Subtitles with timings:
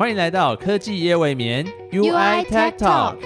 [0.00, 3.16] 欢迎来到科技夜未眠 UI Tech Talk。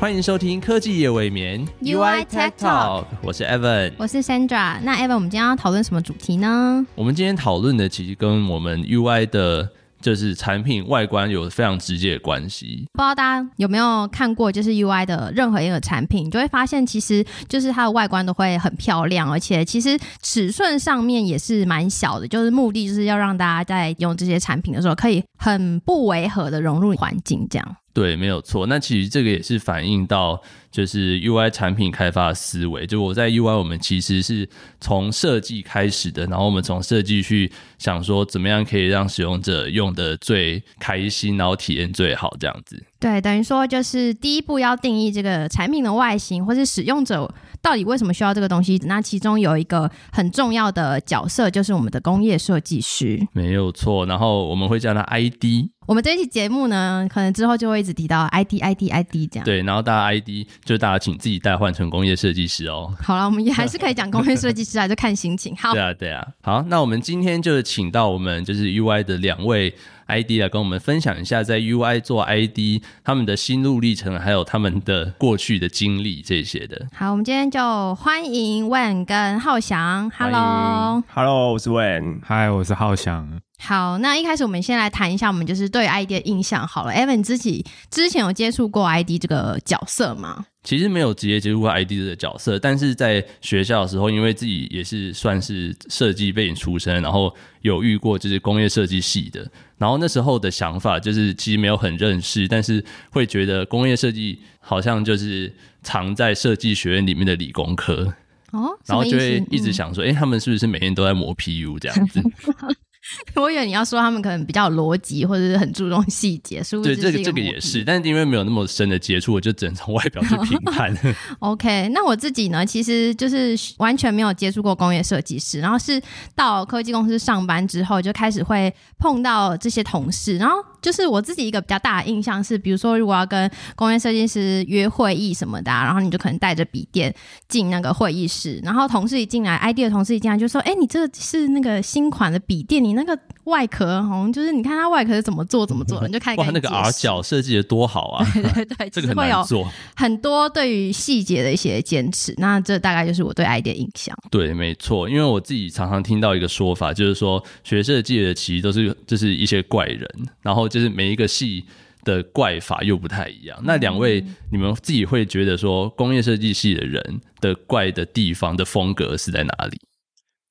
[0.00, 3.92] 欢迎收听科技夜未眠 UI Tech Talk 我是 Evan。
[3.96, 4.80] 我是 Sandra。
[4.82, 6.84] 那 Evan，我们今天要讨论什么主题呢？
[6.96, 9.70] 我们今天讨论的其实跟我们 UI 的
[10.00, 12.86] 就是产品外观有非常直接的关系。
[12.92, 27.76] 不知道大家有没有看过，就是 UI 的任何一个产品，你就会发现，其实就是它的外观都会很漂亮，而且其实尺寸上面也是蛮小的，就是目的就是要让大家在用这些产品的时候，可以很不违和的融入环境，这样。
[27.98, 28.64] 对，没有错。
[28.66, 32.86] 那其实这个也是反映到就是 UI 产品开发思维。
[32.86, 34.48] 就我在 UI，我们其实是
[34.80, 42.80] 从设计开始的，然后我们从设计去想说，怎么样可以让使用者用的最开心，然后体验最好，这样子。
[43.00, 47.28] 对，等于说就是第一步要定义这个产品的外形，或是使用者
[47.68, 48.80] 到底为什么需要这个东西。
[48.86, 53.20] 那其中有一个很重要的角色，就是我们的工业设计师。
[53.34, 54.06] 没有错。
[54.06, 55.68] 然后我们会叫他 ID。
[55.86, 59.44] 我们这一期节目呢，可能之后就会一直提到 ID ID ID 这样。
[59.44, 62.90] 对，然后大家 ID 就大家请自己代换成工业设计师哦。
[63.02, 65.54] 好了，我们也还是可以讲工业设计师啊，就看心情。
[65.56, 66.26] 好，对啊，对啊。
[66.40, 69.74] 好，那我们今天就请到我们就是 UI 的两位
[70.08, 76.86] ID 来跟我们分享一下在 UI 做 ID 他们的心路历程，还有他们的过去的经历这些的。
[76.92, 80.10] 好，我们今天就欢迎 Wen 跟浩翔。
[80.10, 82.20] Hello，Hello，我是 Wen。
[82.26, 83.40] Hi，我是浩翔。
[83.60, 86.92] 好，那一开始我们先来谈一下我们就是对 ID 的印象好了。
[86.92, 90.46] Evan 自己之前有接触过 ID 这个角色吗？
[90.62, 108.14] 其实没有直接接触过 ID 这个角色，但是在学校的时候，因为自己也是算是设计背景出身，然后有遇过就是工业设计系的，然后那时候的想法就是其实没有很认识，但是会觉得工业设计好像就是藏在设计学院里面的理工科
[108.52, 112.22] 哦，然后就会一直想说，哎，他们是不是每天都在磨 PU 这样子？
[113.34, 116.94] 我以为你要说他们可能比较逻辑，或者是很注重细节，是不是？
[116.94, 120.94] 对，这个这个也是，但是因为没有那么深的接触，我就只能从外表去评 判。
[121.38, 126.00] OK，那我自己呢，其实就是完全没有接触过工业设计师，然后是
[126.34, 137.14] 到科技公司上班之后，就开始会碰到这些同事，然后就是我自己一个比较大的印象是，比如说如果要跟工业设计师约会议什么的，然后你就可能带着笔电
[137.48, 148.26] 进那个会议室，然后同事一进来，ID 的同事一进来就说：“哎，你这是那个新款的笔电，你。”那个外壳好像就是你看它外壳是怎么做怎么做， 你就看哇，那个 R 角设计的多好啊！
[148.34, 149.66] 对对对，这个很难做，
[149.96, 152.34] 很多对于细节的一些坚持。
[152.38, 154.16] 那这大概就是我对 ID 的印象。
[154.30, 160.08] 对，没错，因为我自己常常听到一个说法，就是说学设计的其实都是就是一些怪人，
[160.42, 161.64] 然后就是每一个系
[162.04, 163.58] 的怪法又不太一样。
[163.62, 169.80] 那两位，你们自己会觉得说工业设计系的人的怪的地方的风格是在哪里？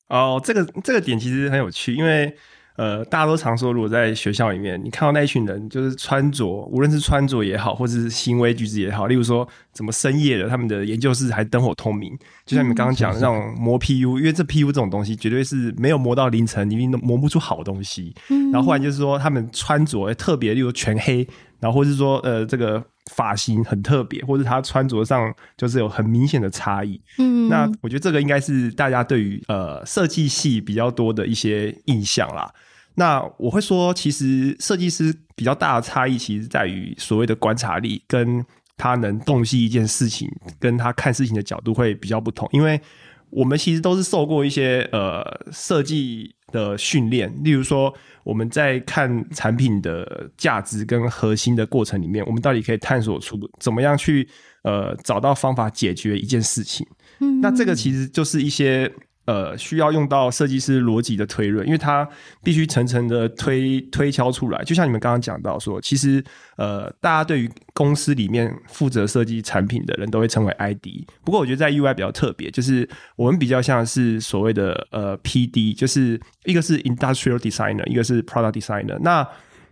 [0.10, 2.34] 哦，这个这个点其实很有趣，因为
[2.78, 12.16] 呃，大家都常说，如果在学校里面，你看到那一群人，就是穿着，无论是穿着也好，或者是行为举止也好，例如说怎么深夜的，他们的研究室还灯火通明，
[12.46, 18.16] 就像你们刚刚讲的那种磨 PU，因为这 PU 这种东西绝对是没有磨到凌晨，一定磨不出好东西。
[18.54, 21.28] 然后，忽然就是说他们穿着特别，例如全黑，
[21.60, 22.84] 然后或是说呃这个。
[23.12, 27.00] 发型很特别，或者他穿着上就是有很明显的差异。
[27.18, 32.54] 嗯，那我觉得这个应该是大家对于呃设计系比较多的一些印象啦。
[32.96, 38.44] 那我会说，其实设计师比较大的差异，其实在于所谓的观察力，跟
[38.76, 40.28] 他能洞悉一件事情，
[40.60, 42.50] 跟他看事情的角度会比较不同。
[42.52, 42.82] 因为
[43.30, 47.94] 我们其实都是受过一些呃设计的训练，例如说。
[48.24, 54.28] 我们在看产品的价值跟核心的过程里面，我们到底可以探索出怎么样去
[54.64, 56.86] 呃找到方法解决一件事情。
[57.22, 58.92] 嗯，那这个其实就是一些。
[59.28, 62.08] 呃，需要用到设计师逻辑的推论，因为他
[62.42, 64.64] 必须层层的推推敲出来。
[64.64, 66.24] 就像你们刚刚讲到说，其实
[66.56, 70.88] 呃，大家对于公司里面负责设计产品的人都会称为 ID。
[71.26, 72.88] 不过我觉得在 UI 比较特别，就是
[73.18, 78.98] 我们比较像是所谓的呃 PD，就是一个是 Industrial Designer，一个是 Product Designer。
[79.02, 79.28] 那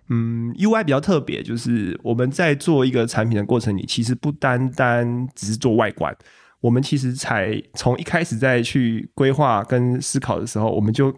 [0.09, 6.13] 嗯，UI 比较特别，就是我们在做一个产品的过程里，其实不单单只是做外观。
[6.65, 11.13] 我们其实才从一开始在去规划跟思考的时候，我们就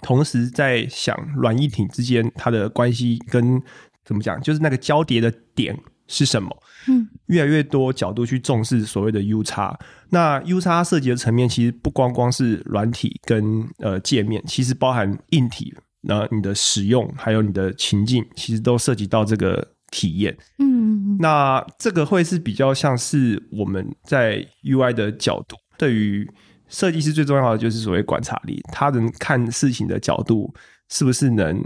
[0.00, 3.60] 同时在想软硬体之间它的关系跟
[4.06, 6.48] 怎么讲，就是那个交叠的点是什么？
[6.88, 9.78] 嗯，越来越多角度去重视所谓的 U 差。
[10.08, 20.36] 那 U 差涉及的层面，其实不光光是软体跟呃界面，其实包含硬体，那你的使用还有你的情境，其实都涉及到这个体验。
[20.58, 26.26] 嗯那这个会是比较像是我们在 UI 的角度，对于
[26.68, 30.54] 设计师最重要的就是所谓观察力，他能看事情的角度
[30.88, 31.62] 是不是能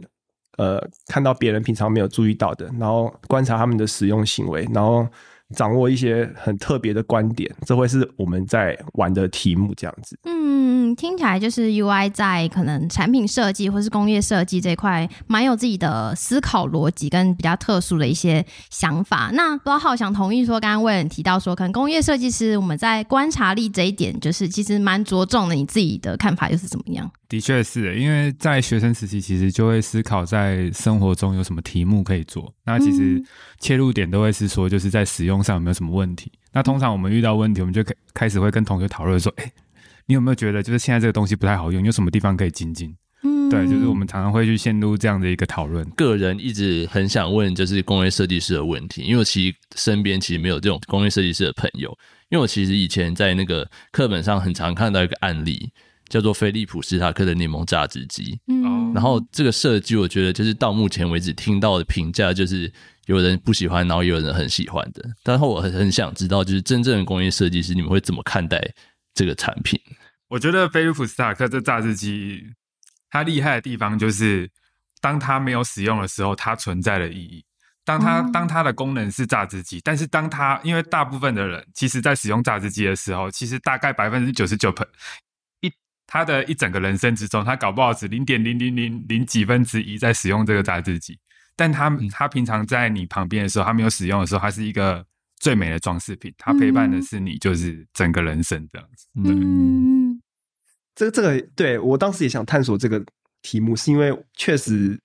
[0.56, 5.06] 呃看到别人平常没有注意到的，然后观察他们的使用行为，然后
[5.54, 10.18] 掌握一些很特别的观点，这会是我们在玩的题目这样子。
[10.24, 19.30] 嗯，听起来就是 UI 在可能产品设计或是工业设计这一块，蛮有自己的思考逻辑跟比较特殊的一些想法。
[19.32, 25.54] 那不知道浩翔同意说，刚刚魏人提到说，可能工业设计师我们在观察力这一点，就是其实蛮着重的。
[25.54, 27.10] 你自己的看法又是怎么样？
[27.28, 32.52] 的确是因为在学生时期，其实就会思考在生活中有什么题目可以做。
[32.64, 33.24] 那其实嗯
[33.60, 36.30] 切入点都会是说，就是在使用上有没有什么问题。
[36.52, 39.52] 那通常我们遇到问题，我们就开开始会跟同学讨论说，哎、
[40.06, 41.84] 你有没有觉得就是现在这个东西不太好用？
[41.84, 42.94] 有什么地方可以精进？
[43.22, 45.88] 嗯，对，就是我们常常会去陷入这样的一个讨论。
[45.90, 51.88] 个人一直很想问，就是工业设计师的问题，因为我其实身边其实没有这种工业设计师的朋友，
[52.28, 55.70] 因为我其实以前在那个课本上很常看到一个案例，
[56.10, 62.70] 叫做菲利普斯塔克的柠檬榨汁机，嗯，然后这个设计，我觉得就是到目前为止听到的评价，就是
[63.06, 65.02] 有人不喜欢，然后有人很喜欢的。
[65.22, 68.60] 但是我很很想知道，就是真正的工业设计师，你们会怎么看待
[69.14, 69.80] 这个产品？
[70.28, 72.52] 我觉得菲利普斯塔克这榨汁机，
[73.10, 74.50] 它厉害的地方就是，
[75.00, 77.44] 当它没有使用的时候，它存在的意义。
[77.84, 84.74] 当它、哦当它的功能是榨汁机，但是当它因为大部分的人其实在使用榨汁机的时候，其实大概百分之九十九
[85.60, 85.70] 一
[86.06, 91.18] 他的一整个人生之中，他搞不好只零点零零零零几分之一在使用这个榨汁机。
[91.54, 95.04] 但他他平常在你旁边的时候，他没有使用的时候，它是一个
[95.44, 99.06] 最美的装饰品，它陪伴的是你就是整个人生这样子。
[99.14, 100.18] 嗯
[100.94, 103.04] 这个这个，对我当时也想探索这个
[103.42, 104.98] 题目，是因为确实，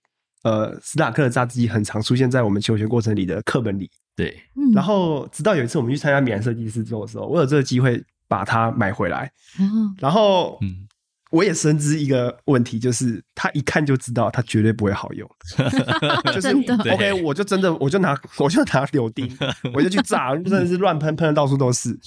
[0.44, 3.91] 呃，斯塔克的榨汁机很常出现在我们求学过程里的课本里。
[4.15, 9.30] 对，嗯然后直到有一次我们去参加米兰设计师周的时候，我有这个机会把它买回来。
[9.59, 10.88] 嗯然后，嗯
[11.31, 15.29] 我也深知一个问题，就是他一看就知道他绝对不会好用。
[16.33, 19.31] 就是真的 OK，我就真的我就拿 我就拿柳丁，
[19.73, 21.97] 我就去炸，真的是乱喷，喷的到处都是。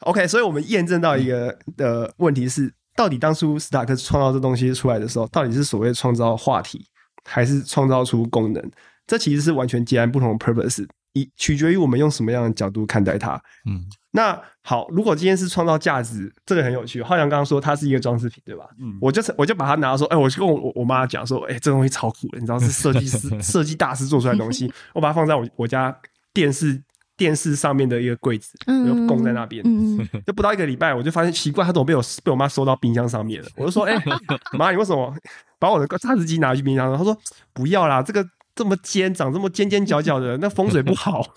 [0.00, 6.84] OK，所以我们验证到一个的问题是，到底当初斯塔克创造这东西出来的时候，到底是所谓创造话题，
[7.24, 8.70] 还是创造出功能？
[9.06, 13.40] 这其实是完全截然不同的 purpose，以取决于我们用什么样的角度看待它。
[13.68, 17.02] 嗯，那好，如果今天是创造价值，这个很有趣。
[17.02, 18.64] 浩洋刚刚说它是一个装饰品，对吧？
[18.80, 25.96] 嗯我就我就把它拿到说，哎、我就跟我我我妈讲说，哎、这东西超酷的，你知道是设计师 设计大师做出来的东西，我把它放在我我家
[26.34, 26.82] 电视
[27.16, 29.62] 电视上面的一个柜子，嗯就供在那边。
[29.64, 33.48] 嗯 嗯就不到一个礼拜，我就发现奇怪，它怎么被我被我妈收到冰箱上面了？
[33.56, 33.94] 我就说，哎、
[34.58, 35.14] 妈，你为什么
[35.58, 36.96] 把我的榨汁机拿去冰箱？
[36.96, 37.16] 她说
[37.52, 38.26] 不要啦，这个。
[38.60, 41.26] 这么尖，长这么尖尖角角的， 那风水不好，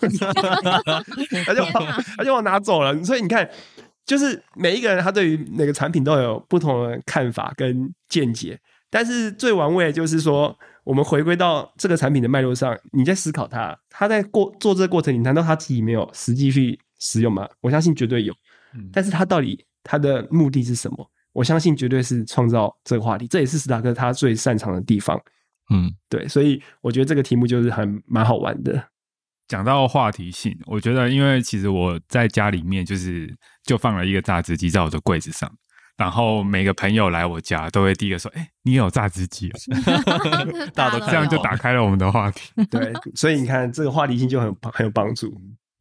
[1.46, 1.80] 他就把
[2.18, 3.02] 他就把我拿走了。
[3.02, 3.48] 所以你看，
[4.04, 8.60] 就是每一个人他对于每个产品都有不同的看法跟见解，
[8.90, 10.54] 但是最玩味的就是说，
[10.84, 17.48] 我们回归到这个产品的脉络上，你在思考它，他在过做这个过程你，难道他自己没有实际去使用吗？
[17.62, 18.34] 我相信绝对有，
[18.74, 21.10] 嗯但是他到底他的目的是什么？
[21.32, 25.18] 我相信绝对是创造这个话题，这也是史塔克他最擅长的地方。
[25.70, 28.88] 嗯，对，所以我觉得这个题目就是还蛮好玩的。
[29.48, 35.50] 讲到话题性，我觉得因为其实我在家里面就是就放了一个榨汁机在我的柜子上，
[35.96, 39.56] 然后每个朋友来我家都会第一个说：“哎、你也有榨汁机哦。
[40.74, 42.50] 大家都”这样就打开了我们的话题。
[42.70, 45.28] 对，所以你看这个话题性就很很有帮助。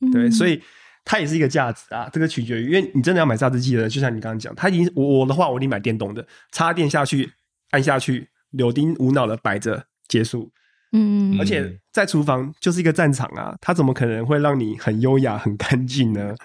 [0.01, 0.61] 嗯对，所以
[1.05, 2.09] 它也是一个价值啊。
[2.11, 7.31] 这个取决于，因为你真的要买榨汁机的，就像你刚刚讲，他已经我我的话，我一定买电动的，插电下去，
[7.71, 10.49] 按下去，柳丁无脑的摆着结束。
[10.95, 16.35] 嗯而且在厨房就是一个战场啊，它怎么可能会让你很优雅、很干净呢？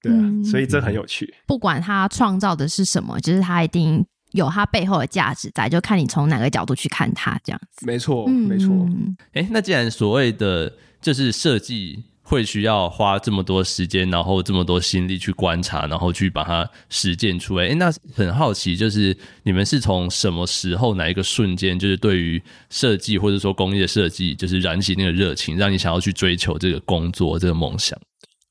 [0.00, 1.34] 对啊，嗯所以这很有趣。
[1.46, 7.84] 不管他创造的是什么，就是他一定有他背后的价值在，就看你从哪个角度去看它这样子。
[7.84, 8.68] 没错，嗯没错。
[8.68, 27.98] 嗯哎，那既然所谓的就是设计会需要花这么多时间，然后这么多心力去观察，然后去把它实践出来，哎，那很好奇，就是你们是从什么时候哪一个瞬间，就是对于设计或者说工业设计，就是燃起那个热情，让你想要去追求这个工作这个梦想？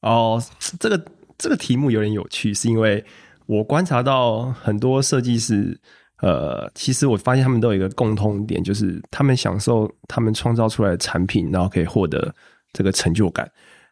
[0.02, 0.44] 哦，
[0.78, 1.06] 这个
[1.38, 3.02] 这个题目有点有趣，是因为
[3.46, 5.80] 我观察到很多设计师，
[6.22, 12.36] 呃，其实我发现他们都有一个共通点，就是他们享受他们创造出来的产品，然后可以获得
[12.74, 13.50] 这个成就感。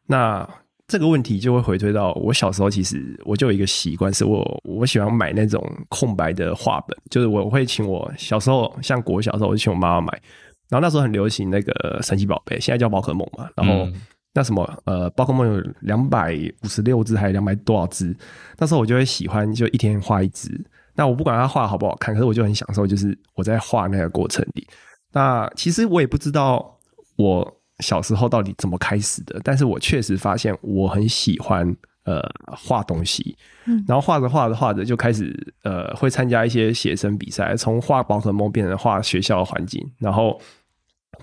[0.08, 0.48] 那
[0.88, 10.22] 这个问题就会回推到我小时候，其实我就有一个习惯，是我我喜欢买那种空白的画本，就是我会请我小时候像国小的时候，我就请我妈妈买，
[10.70, 13.50] 然后那时候很流行那个神奇宝贝，现在叫宝可梦嘛。
[13.56, 13.94] 然后嗯
[14.34, 18.16] 那什么呃，宝可梦有两百五十六只，还有两百多少只？
[18.58, 20.64] 那时候我就会喜欢，就一天画一只。
[20.96, 24.68] 那我不管它画得好不好看，可是我就很享受，就是我在画那个过程里。
[25.12, 26.78] 那其实我也不知道
[27.16, 40.42] 我小时候到底怎么开始的，但是我确实发现我很喜欢呃画东西，嗯然后画着画着画着就开始呃会参加一些写生比赛，从画宝可梦变成画学校的环境，然后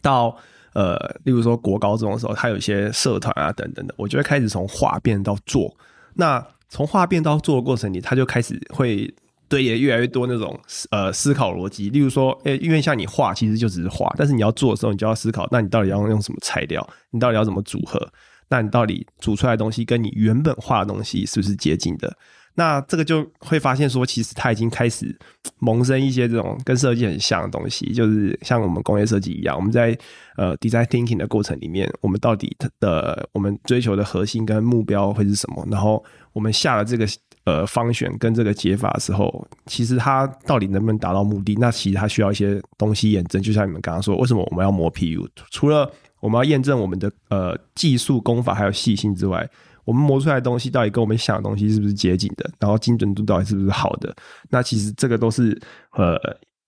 [0.00, 0.37] 到
[0.75, 5.76] 呃例如说国高中的时候，他有一些社团啊等等的，我就会开始从画变到做。
[6.14, 9.12] 那从画变到做的过程里，他就开始会
[9.49, 10.59] 堆叠越来越多那种
[10.91, 18.11] 呃思考逻辑，例如说，诶、因为像你画其实就只是画，但是你要做的时候，你就要思考，那你到底要用什么材料，你到底要怎么组合，
[18.49, 22.17] 那你到底煮出来的东西跟你原本画的东西是不是接近的？
[22.57, 25.13] 那这个就会发现说，其实它已经开始
[25.59, 29.99] 萌生一些这种跟设计很像的东西，就是像我们工业设计一样，我们在
[30.37, 35.67] 呃 design thinking 的过程里面，我们到底的我们追求的核心跟目标会是什么？
[35.69, 37.05] 然后我们下了这个
[37.45, 41.55] 呃方选跟这个解法的时候，其实它到底能不能达到目的？
[41.61, 45.29] 那其实它需要一些东西验证，就像你们刚刚说，为什么我们要磨 PU？
[45.51, 49.47] 除了我们要验证我们的呃技术功法还有细心之外，
[49.85, 52.51] 我们磨出来的东西到底跟我们想的东西是不是接近的？
[52.59, 54.15] 然后精准度到底是不是好的？
[54.49, 55.61] 那其实这个都是
[55.93, 56.17] 呃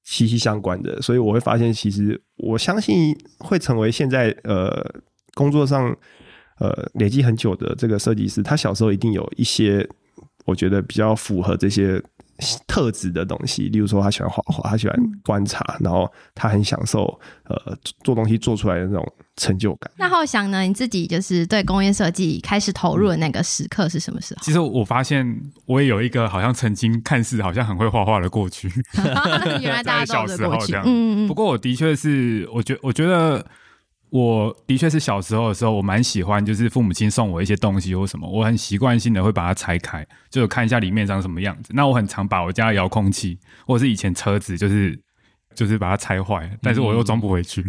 [0.05, 1.01] 息息相关的。
[1.01, 4.85] 所以我会发现，其实我相信会成为现在呃
[5.33, 5.97] 工作上
[6.59, 9.89] 呃累积很久的这个设计师，他小时候一定有一些
[10.47, 12.03] 我觉得比较符合这些
[12.67, 17.07] 特质的东西，例如说他喜欢画画，他喜欢观察，然后他很享受
[17.45, 19.91] 呃做东西做出来的那种成就感。
[19.97, 20.61] 那浩翔呢？
[20.63, 24.43] 你自己就是对工业设计开始投入的那个时刻是什么时候？
[24.43, 25.27] 其实我发现
[25.67, 28.71] 我也有一个好像曾经看似好像很会画画的过去，
[29.61, 33.45] 原来大家都有这个过去，在小时候这样嗯嗯不过我的确是，我觉我觉得
[34.11, 41.73] 我的确是小时候的时候，我蛮喜欢，就是父母亲送我一些东西或什么，我很习惯性的会把它拆开，就看一下里面长什么样子。
[41.75, 44.99] 那我很常把我家的遥控器或者是以前车子，就是
[45.55, 47.65] 就是把它拆坏，但是我又装不回去。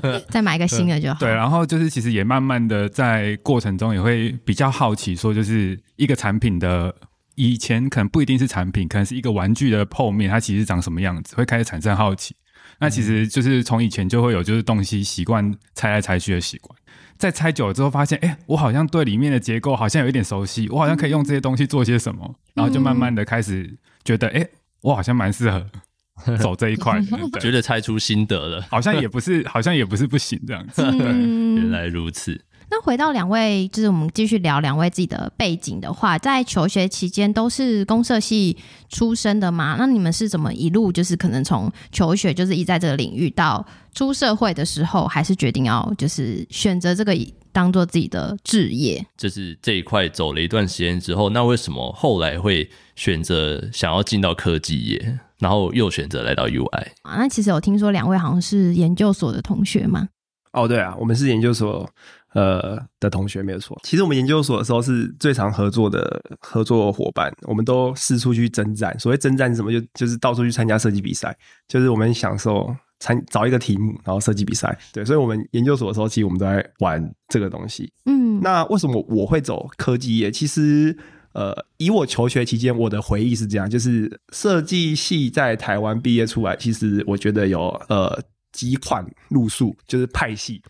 [0.00, 1.20] 嗯，再买一个新的就好。
[1.20, 6.94] 对，然后就是其实也慢慢的在过程中也会比较好奇，说就是一个产品的
[7.36, 12.34] 以前可能不一定是产品，可能是一个玩具的后面，它其实长什么样子，会开始产生好奇。
[12.82, 16.76] 那其实就是从以前就会有就是东西习惯拆来拆去的习惯，
[17.16, 24.44] 在拆久了之后发现，哎、我好像对里面的结构好像有一点熟悉，我好像可以用这些东西做些什么，然后就慢慢的开始觉得，哎、
[24.80, 25.64] 我好像蛮适合
[26.40, 27.00] 走这一块
[27.40, 32.44] 觉得猜出心得了，好像也不是，好像也不是不行这样子，原来如此。
[32.72, 38.56] 那回到两位，就是我们继续聊两位自己的背景的话，在求学期间都是公社系
[38.88, 39.76] 出身的吗？
[39.78, 43.62] 那你们是怎么一路就是可能从求学就是一在这个领域到
[43.92, 47.14] 出社会的时候，还是决定要就是选择这个
[47.52, 49.04] 当做自己的职业？
[49.18, 56.86] 就是这一块走了一段时间之后，那为什么后来会选择想要进到科技业，然后又选择来到 UI？
[57.02, 60.08] 啊，那其实有听说两位好像是研究所的同学吗？
[60.52, 61.88] 哦，对啊，我们是研究所
[62.34, 63.78] 呃的同学，没有错。
[63.82, 68.98] 其实我们研究所的时候是最常合作的合作伙伴，我们都四处去征战。
[68.98, 69.72] 所谓征战是什么？
[69.72, 71.36] 就就是到处去参加设计比赛，
[71.68, 74.78] 就是我们享受参找一个题目，然后设计比赛。
[74.92, 77.92] 对，所以我们研究所的时候，其实我们都在玩这个东西。
[78.06, 80.30] 嗯，那为什么我会走科技业？
[80.30, 80.96] 其实，
[81.32, 88.18] 呃，以我求学期间，我的回忆是这样：就是设计系在台湾毕业出来，其实我觉得有呃
[88.52, 90.62] 几款路数，就是派系。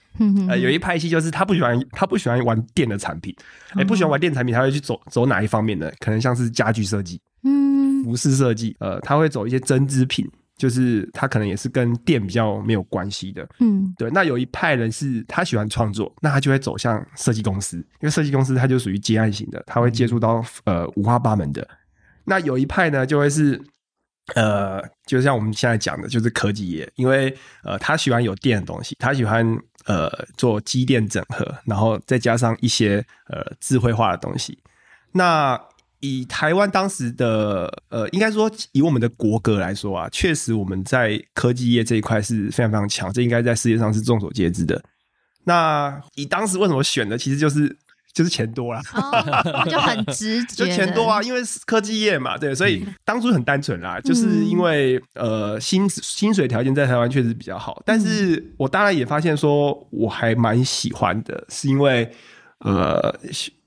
[0.49, 3.35] 呃，有一派系就是他不喜欢他不喜欢玩电的产品，
[3.75, 5.91] 哎、不喜欢玩电产品，他会去走走哪一方面呢？
[5.99, 13.49] 可能像是家具设计、嗯服饰设计，呃，他会走一些针织品，就是他可能也是跟电比较没有关系的。
[13.61, 21.67] 嗯对，那有一派人是他喜欢创作，那他就会走向设计公司，因为设计公司他就属于接案型的，他会接触到呃五花八门的。
[22.25, 23.61] 那有一派呢，就会是
[24.35, 29.45] 呃，就像我们现在讲的，就是科技业，因为呃他喜欢有电的东西，他喜欢
[29.87, 34.59] 呃做机电整合，然后再加上一些呃智慧化的东西。
[35.13, 35.61] 那
[36.01, 44.83] 以台湾当时的呃，应该说以我们的国格来说啊，确实我们在科技业这一块是非常非常强，这应该在世界上是众所皆知的。
[45.45, 47.77] 那以当时为什么选的，其实就是
[48.13, 62.11] 就是钱多啦，哦， 就很直觉就，钱多啊，因为是科技业嘛，对，所以当初很单纯啦，就是因为呃薪薪水条件在台湾确实比较好，但是我当然也发现说我还蛮喜欢的，是因为
[62.65, 63.15] 呃，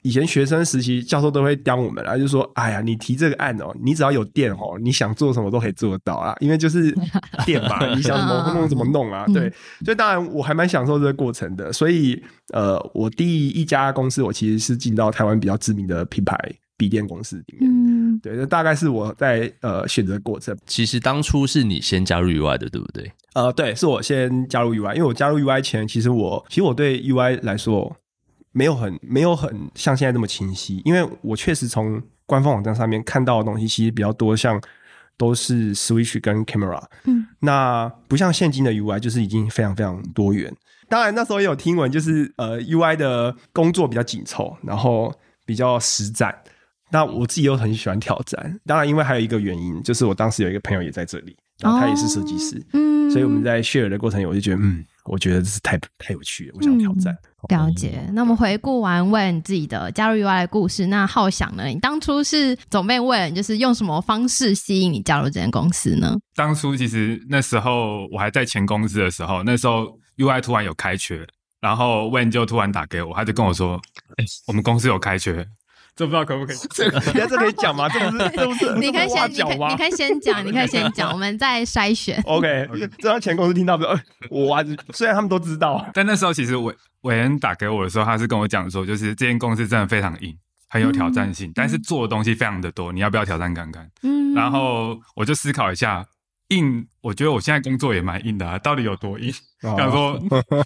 [0.02, 6.96] 以前学生时期教授都会刁我们啊，就说：“哎呀，你提这个案哦，你只要有电哦，你想做什么都可以做得到啊，因为就是
[7.46, 9.52] 电嘛，你想怎么弄怎么弄啊。”对，
[9.84, 11.74] 所以当然我还蛮享受这个过程的。
[11.74, 12.22] 所以
[12.54, 16.38] 呃，我第一家公司我其实是进到台湾比较知名的品牌
[16.78, 17.70] 笔电公司里面。
[17.70, 20.56] 嗯，对，那大概是我在呃选择过程。
[20.66, 23.12] 其实当初是你先加入 UI 的，对不对？
[23.34, 27.94] 呃，对，是我先加入 UI，因为我加入 UI 前，其实我其实我对 UI 来说
[28.56, 34.60] 没有很没有很像现在这么清晰，因为我确实从官方网站上面看到的东西，其实比较多，像
[35.18, 40.56] 都是 Switch 跟 Camera，嗯，那不像现今的 UI，就是已经非常非常多元。
[40.88, 45.14] 当然那时候也有听闻，就是呃 UI 的工作比较紧凑，然后
[45.46, 46.34] 比较实战。
[46.92, 51.36] 那我自己又很喜欢挑战，当然因为还有一个原因，就是我当时有一个朋友也在这里。
[51.60, 57.18] 然后他也是设计师，嗯，所以我们在 share 的过程，我就觉得，嗯，我觉得这是太太有趣了，我想挑战。
[57.50, 58.08] 了解。
[58.14, 61.66] 那么回顾完问自己的加入 UI 的故事，那浩想呢？
[61.66, 66.16] 你当初是总被问，就是用什么方式吸引你加入这间公司呢？
[66.36, 69.88] 当初其实那时候我还在前公司的时候，那时候
[70.18, 71.26] UI 突然有开缺，
[71.60, 73.80] 然后问就突然打给我，他就跟我说，
[74.18, 75.46] 哎， 我们公司有开缺。
[75.96, 76.56] 这不知道可不可以？
[76.74, 77.88] 这在这可以讲吗？
[77.94, 79.70] 这不是这不是你可以先讲吗？
[79.72, 82.22] 你可以先讲，你可以先讲，我们再筛选。
[82.26, 82.68] OK，
[83.00, 83.86] 这让前公司听到不？
[84.30, 90.36] 我虽然他们都知道，但那时候其实韦韦恩打给我的时候，他是跟我讲说，就是这间公司真的非常硬，
[90.70, 93.90] 很有挑战性，但是做的东西非常的多，你要不要挑战看看？
[94.04, 96.06] 嗯，然后我就思考一下。
[96.50, 99.34] 硬，我觉得我现在工作也蛮硬的啊，到底有多硬？
[99.62, 100.20] 想说，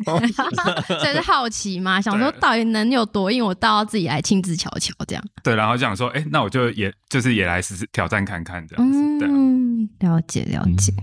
[0.87, 1.99] 这是好奇嘛？
[2.01, 3.43] 想说到底能有多硬？
[3.45, 5.23] 我倒要自己来亲自瞧瞧，这样。
[5.43, 8.99] 对，然后想说，哎，那我就也就是也来试试挑战看看这样子。
[9.25, 10.93] 嗯，了解了解。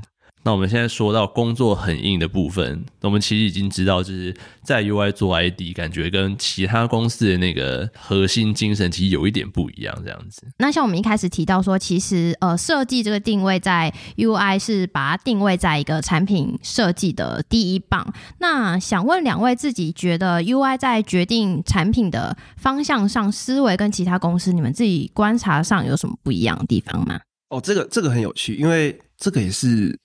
[0.46, 10.46] 那我们现在说到工作很硬的部分，我们其实已经知道，就是在 UI 做 ID，感觉跟其他公司的那个核心精神其实有一点不一样，这样子。
[10.58, 18.14] 那像我们一开始提到说，其实呃，设计这个定位在 UI 是把它定位在一个产品设计的第一棒。
[18.38, 27.18] 那想问两位，自己觉得 UI 在决定产品的方向上，思维跟其他公司，你们自己观察上有什么不一样的地方吗？
[27.48, 29.98] 哦，这个这个很有趣，因为这个也是。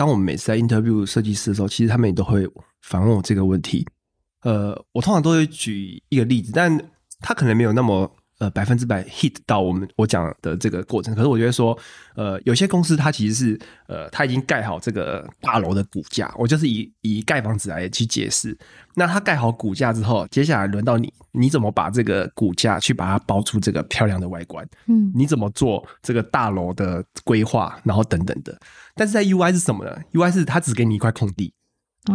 [0.00, 2.48] 当我们每次在 interview 设计师的时候，其实他们也都会
[2.80, 3.86] 反问我这个问题。
[4.40, 6.74] 呃，我通常都会举一个例子，但
[7.20, 8.10] 他可能没有那么。
[8.40, 11.78] 呃，百分之百 hit 到我们我讲的这个过程，可是我觉得说，
[12.14, 18.56] 呃，有些公司它其实是，呃，它已经盖好这个大楼的骨架，我就是以以盖房子来去解释。
[18.94, 24.66] 那它盖好骨架之后，接下来轮到你，你怎么把这个骨架去把它包出这个漂亮的外观？
[24.86, 28.58] 嗯，你怎么做这个大楼的规划，然后等等的。
[28.94, 31.52] 但是在 UI 是什么呢？UI 是它只给你一块空地，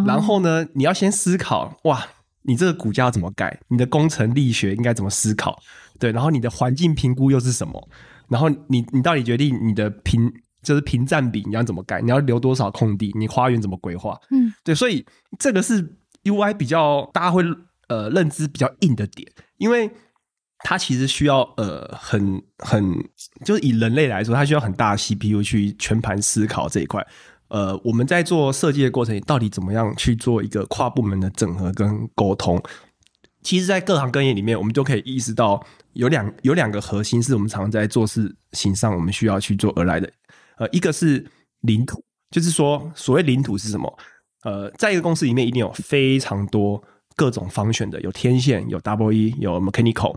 [0.08, 2.04] 然后呢，你要先思考，哇，
[2.48, 3.60] 你这个骨架要怎么改？
[3.68, 5.60] 你的工程力学应该怎么思考？
[6.00, 7.90] 对，然后你的环境评估又是什么？
[8.28, 10.32] 然后你你到底决定你的平
[10.64, 12.02] 就是平占比你要怎么改？
[12.02, 13.12] 你要留多少空地？
[13.16, 14.20] 你花园怎么规划？
[14.32, 15.06] 嗯，对，所以
[15.38, 17.44] 这个是 UI 比较大家会
[17.88, 19.90] 呃认知比较硬的点，因为
[20.60, 22.94] 它其实需要呃很很
[23.44, 27.06] 就是以人类来说，它需要很大的 CPU 去全盘思考这一块。
[27.56, 32.62] 呃，我们在做设计的过程，到底怎么样去做一个跨部门的整合跟沟通？
[33.44, 35.66] 其实，在各行各业里面，我们就可以意识到。
[35.94, 40.12] 有两有两个核心是我们常常在做事情上我们需要去做而来的，
[40.58, 41.26] 呃，一个是
[41.62, 43.98] 领土，就是说所谓领土是什么？
[44.44, 46.84] 呃，在一个公司里面一定有非常多
[47.16, 50.14] 各种方选的，有天线，有 double E，有 mechanical，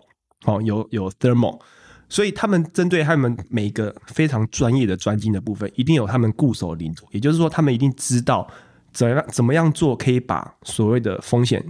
[0.46, 1.60] 哦，有有 thermal，
[2.08, 8.48] 所以他们针对他们每一个非常专业的专精的部分，一定有他们固守领土，也就是说，他们一定知道
[8.92, 11.62] 怎样怎么样做可以把所谓的风险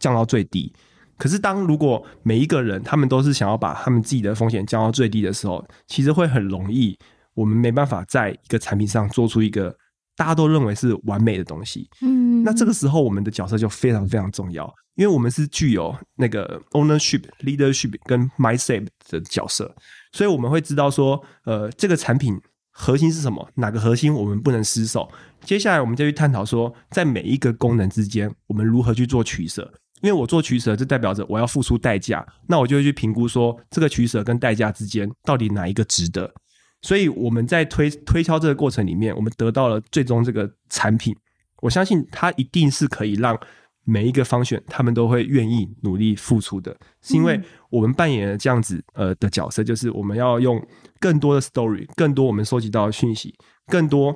[0.00, 0.72] 降到最低。
[1.16, 6.98] 可是，当如果每一个人他们都是想要把他们自己的风险降到最低的时候，其实会很容易，
[7.34, 9.76] 我们没办法在一个产品上做出一个
[10.16, 11.88] 大家都认为是完美的东西。
[12.02, 19.74] 嗯，那这个时候我们的角色就非常非常重要，因为我们是具有那个 ownership、leadership 跟 mindset 的角色，
[20.12, 25.08] 所以我们会知道说，呃，这个产品核心是什么，哪个核心我们不能失手。
[25.42, 29.72] 接下来我们就去探讨说，在每一个功能之间，我们如何去做取舍。
[30.02, 36.30] 因为我做取舍，就代表着我要付出代价，那我就会去评估说，这个取舍跟代价之间到底哪一个值得。
[36.84, 41.16] 所以我们在推推敲这个过程里面，我们得到了最终这个产品。
[41.62, 43.40] 我相信它一定是可以让
[43.84, 50.62] 每一个方选他们都会愿意努力付出的，是因为我们扮演了这样子呃的角色，就是我们要用
[51.00, 53.34] 更多的 story，更多我们收集到的讯息，
[53.68, 54.14] 更多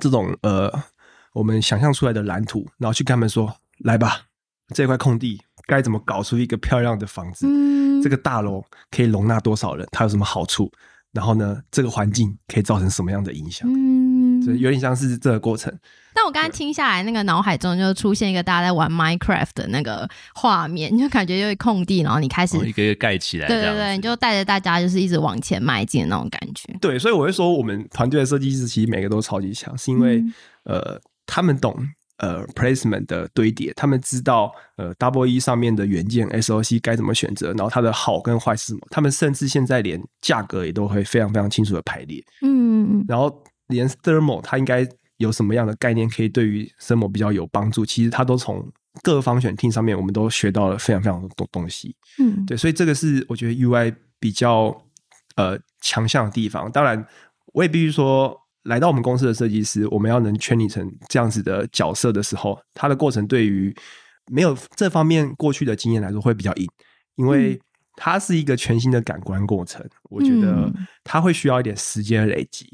[0.00, 0.72] 这种呃
[1.34, 4.22] 我们想象出来的蓝图，然后去跟他们说，来吧。
[4.72, 8.00] 这块空地该怎么搞出一个漂亮的房子，嗯。
[8.00, 10.72] 这个大楼可以容纳多少人，它有什么好处，
[11.12, 15.70] 然后呢，这个环境可以造成什么样的影响，嗯所以有点像是这个过程。
[16.14, 26.72] 但我刚刚听下来，那个脑海中就出现一个大家在玩 Minecraft 的那个画面，就感觉就是空地，然后你开始，哦一个一个盖起来，对对对，你就带着大家就是一直往前迈进的那种感觉。
[26.80, 31.76] 对，所以我会说，我们团队的设计师其实每个都超级强，是因为、嗯呃，他们懂
[32.20, 48.70] 呃 placement 的堆叠，他们知道呃 Double E 上面的元件 SOC 该怎么选择，然后它的好跟坏是什么，他们甚至现在连价格也都会非常非常清楚的排列，嗯嗯然后连 Thermal 它应该有什么样的概念可以对于 Thermal 比较有帮助，其实它都从
[49.02, 51.94] 各方选 team 上面我们都学到了非常非常多东西。
[52.18, 54.76] 嗯，对，所以这个是我觉得 UI 比较
[55.36, 56.70] 呃强项的地方。
[56.72, 57.06] 当然，
[57.52, 63.74] 我也必须说，来到我们公司的设计师，我们要能圈你成这样子的角色的时候，他的过程对于
[64.30, 66.68] 没有这方面过去的经验来说会比较硬，
[67.16, 67.60] 因为
[67.96, 69.84] 它是一个全新的感官过程。
[70.04, 70.72] 我觉得
[71.04, 72.66] 他会需要一点时间的累积，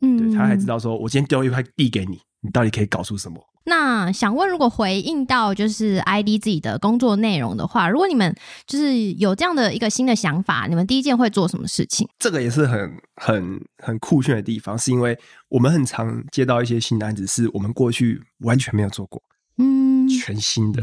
[0.00, 3.42] 嗯对他还知道说，我今天丢一块地给你，你到底可以搞出什么。
[3.64, 8.34] 那想问，如果回应到就是 ID 自己的工作内容的话，如果你们
[8.66, 12.08] 就是有这样的一个新的想法，你们第一件会做什么事情？
[12.18, 15.16] 这个也是很很很酷炫的地方，是因为
[15.48, 19.22] 我们很常接到一些新单子，是我们过去完全没有做过，
[19.58, 20.82] 嗯全新的。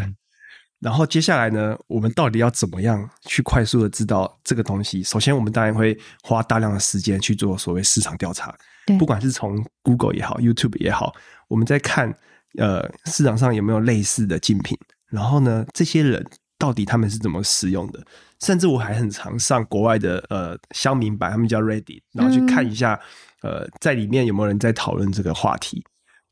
[0.80, 5.04] 然后接下来呢，我们到底要怎么样去快速的知道这个东西？
[5.04, 8.56] 首先，我们当然会花大量的时间去做所谓市场调查，
[8.98, 11.14] 不管是从 Google 也好，YouTube 也好，
[11.50, 12.18] 我们在看
[12.58, 16.26] 呃市场上有没有类似的竞品，然后呢，这些人
[16.58, 18.04] 到底他们是怎么使用的？
[18.42, 23.00] 甚至我还很常上国外的呃乡民版，他们叫 Ready，然后去看一下、
[23.42, 25.84] 呃在里面有没有人在讨论这个话题。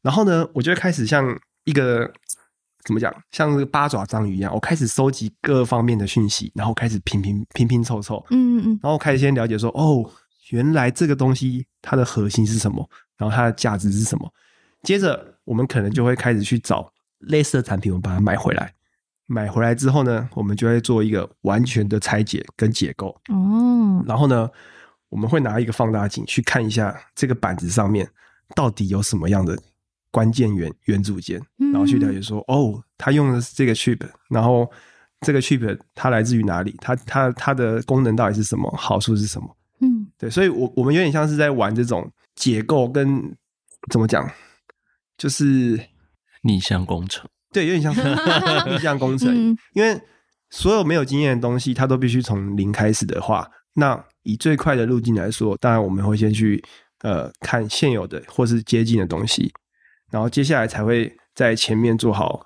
[0.02, 2.10] 然后呢，我就会开始像一个
[2.86, 10.10] 怎么讲，像这个八爪章鱼一样，我开始收集各方面的讯息，然后开始拼拼拼拼凑凑，嗯嗯然后开始先了解说，哦，
[10.52, 14.32] 原来这个东西它的核心是什么，然后它的价值是什么。
[14.84, 18.74] 接着，我们可能就会开始去找类似的产品，我们把它买回来。
[19.26, 23.10] 买回来之后呢，我们就会做一个完全的拆解跟解构。
[23.30, 24.50] 哦，然后呢，
[25.10, 28.08] 我们会拿一个放大镜去看一下这个板子上面
[28.56, 29.58] 到底有什么样的
[30.12, 34.70] 关键元元组件，嗯然后去了解说，哦，它用的是这个 chip，然后
[35.22, 39.58] 这个 chip 它来自于哪里，它它它的功能到底是什么，好处是什么？
[39.82, 43.36] 嗯对，所以我我们有点像是在玩这种解构跟
[43.92, 44.26] 怎么讲，
[45.18, 45.80] 就是
[46.44, 47.28] 逆向工程。
[47.52, 48.02] 对，有点像是
[48.70, 50.00] 逆向工程，嗯因为
[50.50, 56.64] 所有没有经验的东西，它都必须从零开始的话，那以最快的路径来说，当然我们会先去
[57.00, 59.52] 呃看现有的或是接近的东西，
[60.12, 62.46] 然后接下来才会在前面做好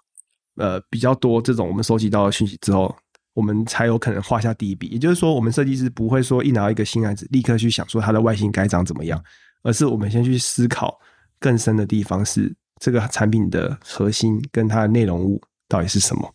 [0.55, 2.95] 呃比较多这种我们收集到的讯息之后，
[3.33, 4.87] 我们才有可能画下第一笔。
[4.87, 9.21] 也就是说，我们设计师不会说一拿到一个新案子，立刻去想说它的外形该长怎么样，
[9.63, 10.99] 而是我们先去思考
[11.41, 16.33] 更深的地方是这个产品的核心跟它的内容物到底是什么。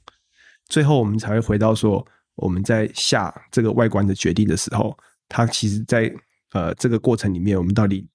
[0.69, 4.95] 最后我们才会回到说，我们在下这个外观的决定的时候，
[5.29, 6.13] 它其实在
[6.53, 8.07] 呃这个过程里面，我们到底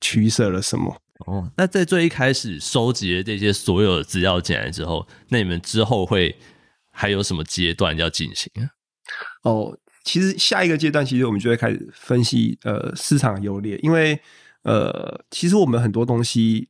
[0.00, 0.94] 取舍了什么？
[1.26, 6.34] 哦，那在最一开始收集了这些所有的资料进来之后，那你们之后会
[6.90, 8.70] 还有什么阶段要进行啊？
[9.42, 14.18] 哦，其实下一个阶段，其实我们就会开始分析呃市场优劣，因为
[14.62, 16.68] 呃，其实我们很多东西，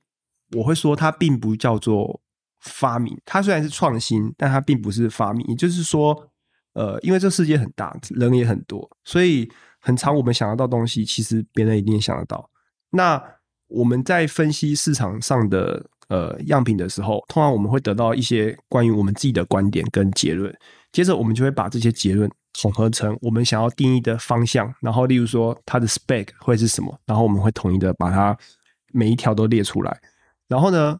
[0.56, 2.20] 我会说它并不叫做
[2.60, 5.44] 发明，它虽然是创新，但它并不是发明。
[5.48, 6.30] 也就是说，
[6.74, 9.50] 呃，因为这世界很大，人也很多，所以
[9.80, 12.48] 很长我们想得到东西，其实别人一定想得到。
[12.90, 13.22] 那
[13.68, 20.56] 我们在分析市场上的呃样品的时候，通常我们会得到一些关于我们自己的观点跟结论。
[20.92, 28.36] 接着我们就会把这些结论统合成我们想要定义的方向，然后例如说它的 spec 会是什么，然后我们会统一的把它
[28.92, 30.00] 每一条都列出来。
[30.48, 30.98] 然后呢，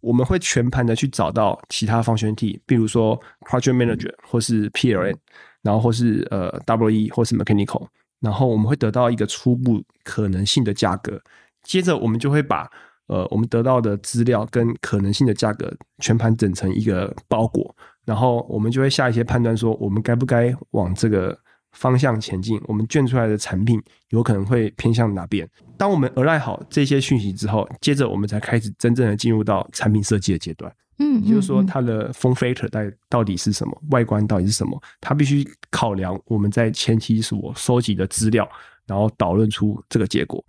[0.00, 5.16] 我们会全盘的去找到其他方选体，比如说 project manager 或是 PLN，
[5.62, 7.86] 然后或是呃 WE 或是 mechanical，
[8.20, 11.20] 然后我们会得到一个初步可能性的价格。
[11.62, 12.70] 接着我们就会把
[13.08, 17.74] 呃我们得到的资料跟可能性的价格全盘整成一个包裹，
[18.06, 21.38] 然后我们就会下一些判断，说我们该不该往这个
[21.72, 25.46] 方向前进，我们卷出来的产品有可能会偏向哪边。
[25.76, 30.74] 当我们而来好这些讯息之后，接着我们才开始真正的进入到产品设计的阶段。
[30.98, 38.48] 嗯，也就是说，嗯它的 form factor 到底到底是什么，外观到底是什么，它必须考量我们在前期所收集的资料，
[38.86, 40.42] 然后导论出这个结果。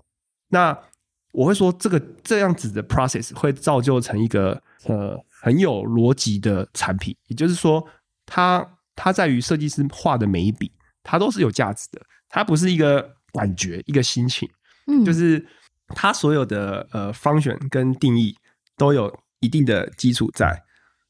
[0.47, 0.77] 那
[1.37, 7.87] 我会说，这个这样子的 process 会造就成一个呃很有逻辑的产品，也就是说，
[8.25, 10.71] 它它在于设计师画的每一笔，
[11.03, 14.49] 它都是有价值的，它不是一个感觉，一个心情，
[14.87, 15.45] 嗯，就是
[15.89, 18.35] 它所有的呃 function 跟定义
[18.75, 20.59] 都有一定的基础在。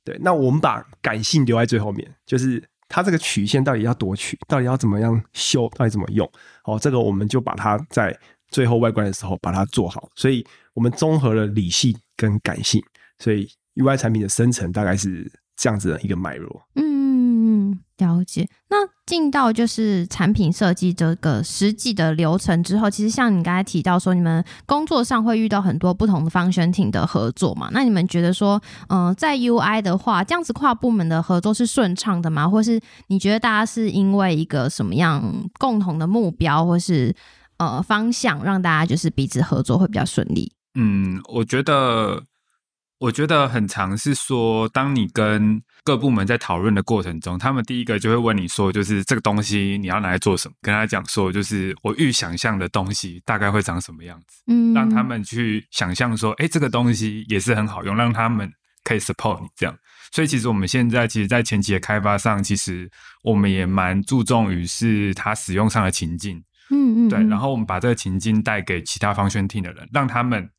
[0.03, 6.29] 对，那我们把感性留在最后面，就是它这个曲线到底要多曲，到底要怎么样修，到底怎么用，
[6.65, 8.17] 哦，这个我们就把它在
[8.49, 10.09] 最后外观的时候把它做好。
[10.15, 12.81] 所以我们综合了理性跟感性，
[13.19, 16.61] 所以 UI 产品的生成大概是这样子的一个脉络。
[16.75, 18.47] 嗯，了解。
[18.69, 27.69] 那进到就是产品设计这个实际的流程之后，其实像你刚才提到说，你们工作上会遇到很多不同的方选挺的合作嘛？
[27.71, 32.47] 那你们觉得说，嗯、在 UI 的话，这样子跨部门的合作是顺畅的吗？
[32.47, 37.15] 或是你觉得大家是因为一个什么样共同的目标，或是
[37.57, 40.51] 呃方向，让大家就是彼此合作会比较顺利？
[40.75, 42.23] 嗯，我觉得，
[42.99, 50.53] 我觉得很常是说，当你跟各部门在讨论的过程中，他们第一个就会问你说，就是这个东西你要拿来做什么？
[50.61, 58.51] 跟他讲说，就是我预想象的东西大概会长什么样子，嗯，让他们去想象说，哎，这个东西也是很好用，让他们
[58.83, 59.75] 可以 support 你这样。
[60.11, 62.89] 所以其实我们现在其实，在前期的开发上，其实
[63.23, 66.41] 我们也蛮注重于是它使用上的情境。
[66.69, 70.49] 嗯嗯，对，然后我们把这个情境带给其他方宣听的人，让他们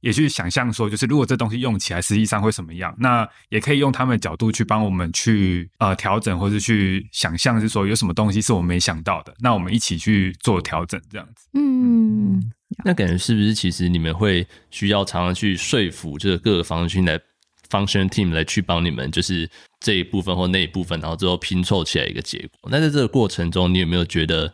[0.00, 2.94] 也去想象说，就是如果这东西用起来，实际上会什么样？
[2.98, 11.48] 那也可以用他们的角度去帮我们去呃调整，或是去想象，是说有什么东西是我们没想到的，那我们一起去做调整，这样子。
[11.54, 12.42] 嗯，
[12.84, 17.18] 那感觉是不是其实你们会需要常常去说服这个各个方群来
[17.70, 19.48] function team 来去帮你们，就是
[19.80, 22.70] 这一部分或那一部分，然后最后拼凑起来一个结果。
[22.70, 24.52] 那在这个过程中，你有没有觉得，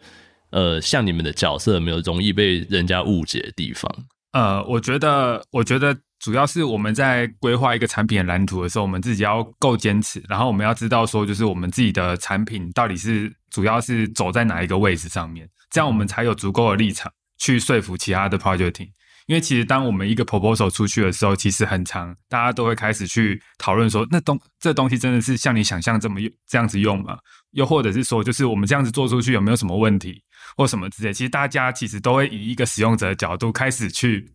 [0.50, 3.90] 呃，像你们的角色有没有容易被人家误解的地方？
[4.32, 18.90] 呃，我觉得，我觉得主要是我们在规划一个产品的蓝图的时候，我们自己要够坚持，然后我们要知道说，就是我们自己的产品到底是主要是走在哪一个位置上面，这样我们才有足够的立场去说服其他的 project team。
[19.26, 27.16] 因为其实当我们一个 proposal 出去的时候，其实很长，大家都会开始去讨论说，那东这东西真的是像你想象这么用这样子用吗？
[27.52, 30.20] 又或者是说，就是我们这样子做出去有没有什么问题
[30.60, 31.10] 或什么之类？
[31.10, 34.30] 其实大家其实都会以一个使用者的角度开始去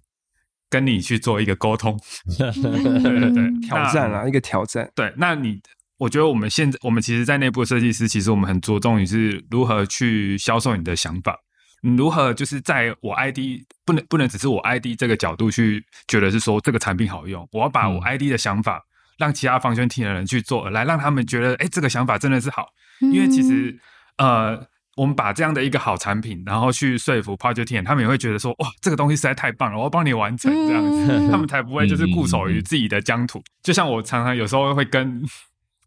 [0.71, 1.95] 跟你去做一个沟通，
[2.35, 2.51] 对
[2.99, 4.89] 对对，挑战啊，一个挑战。
[4.95, 5.61] 对，那你
[5.99, 11.37] 我觉得我们现在我们其实，在内部设计师，其实我们很着重于是如何去销售你的想法，
[11.83, 18.81] 你如何就是在我 ID 不能不能只是我 ID 这个角度去觉得是说这个产品好用，我要把我 ID 的想法
[19.19, 22.65] 让其他方圈听的人去做，来让他们觉得哎这个想法真的是好，
[23.13, 23.79] 因为其实
[24.17, 24.67] 呃。
[24.95, 33.43] 我们把这样的一个好产品，然后去说服 project team，他们也会觉得说，哇，这个东西实在太棒了，我要帮你完成这样子，嗯 他们才不会就是固守于自己的疆土。
[33.61, 35.21] 就像我常常有时候会跟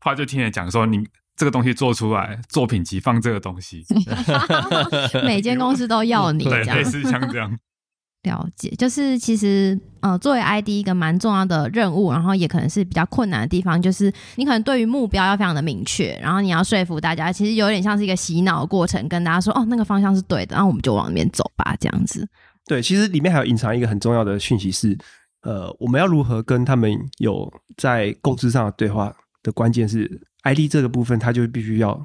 [0.03, 1.03] project team 讲说，你
[1.37, 3.83] 这个东西做出来，作品集放这个东西，
[5.25, 6.85] 每间公司都要你对，这样类。
[6.85, 7.59] 似像这样。
[8.29, 22.29] 了解，就是其实呃，作为 ID 一个蛮重要的任务，然后也可能是比较困难的地方，就是你可能对于目标要非常的明确，然后你要说服大家，其实有点像是一个洗脑过程，跟大家说哦，那个方向是对的，然后我们就往那边走吧，这样子。
[22.67, 24.97] 对，其实里面还有隐藏一个很重要的讯息是，
[25.43, 29.11] 呃，我们要如何跟他们有在共知上的对话
[29.43, 32.05] 的关键是 ID 这个部分，它就必须要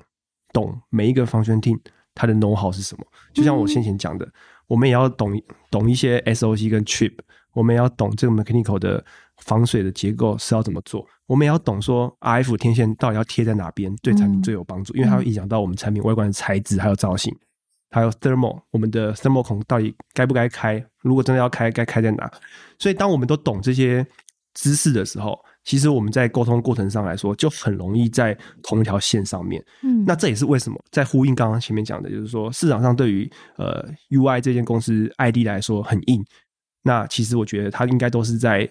[0.54, 1.78] 懂每一个 function team
[2.16, 3.06] 它的 know how 是什么。
[3.34, 4.26] 就像我先前讲的，
[4.68, 7.14] 我们也要懂懂一些 SOC 跟 trip，
[7.54, 9.04] 我们也要懂这个 mechanical 的
[9.38, 17.36] 防水的结构是要怎么做，我们也要懂说 RF 天线到底要贴在哪边，对产品最有帮助，因为它会影响到我们产品外观的材质还有造型。
[17.92, 20.84] 还有 thermal，我们的 thermal 孔到底该不该开？
[21.02, 22.32] 如果真的要开，该开在哪？
[22.80, 24.04] 所以当我们都懂这些
[24.56, 29.64] 知识的时候，其实我们在沟通过程上来说，就很容易在同一条线上面。
[29.82, 36.24] 嗯，那这也是为什么在呼应刚刚前面讲的，就是说市场上对于呃 UI 这间公司 ID 来说很硬。
[36.84, 38.70] 那其实我觉得它应该都是在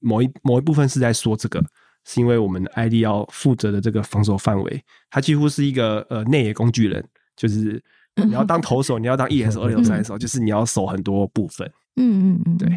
[0.00, 1.64] 某一某一部分是在说这个，
[2.04, 7.02] 是因为我们 ID 要负责的这个防守范围，它几乎是一个呃内野工具人，
[7.36, 7.82] 就是
[8.16, 11.66] 你要当投手，你要当 ES 二六三的时候，就是你要守很多部分。
[11.96, 12.68] 嗯嗯嗯，对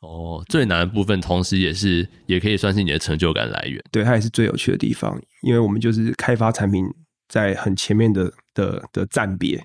[0.00, 3.82] 哦，最难的部分，同时也是也可以算是你的成就感来源。
[3.90, 6.84] 对，它也是最有趣的地方，因为我们就是开发产品
[7.28, 9.60] 在很前面的的的站别，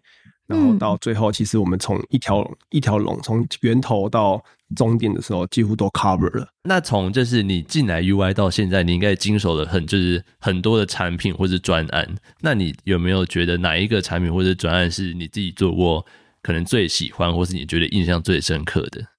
[0.48, 4.44] 然后到最后，其实我们从一条一条龙从源头到
[4.76, 6.48] 终点的时候，几乎都 cover 了。
[6.64, 12.16] 那从就是你进来 UI 到现在，你应该经手了很就是很多的产品或是专案。
[12.42, 16.04] 那你有没有觉得哪一个产品或者专案是你自己做过
[16.42, 19.13] 可能最喜欢，或是你觉得印象最深刻的？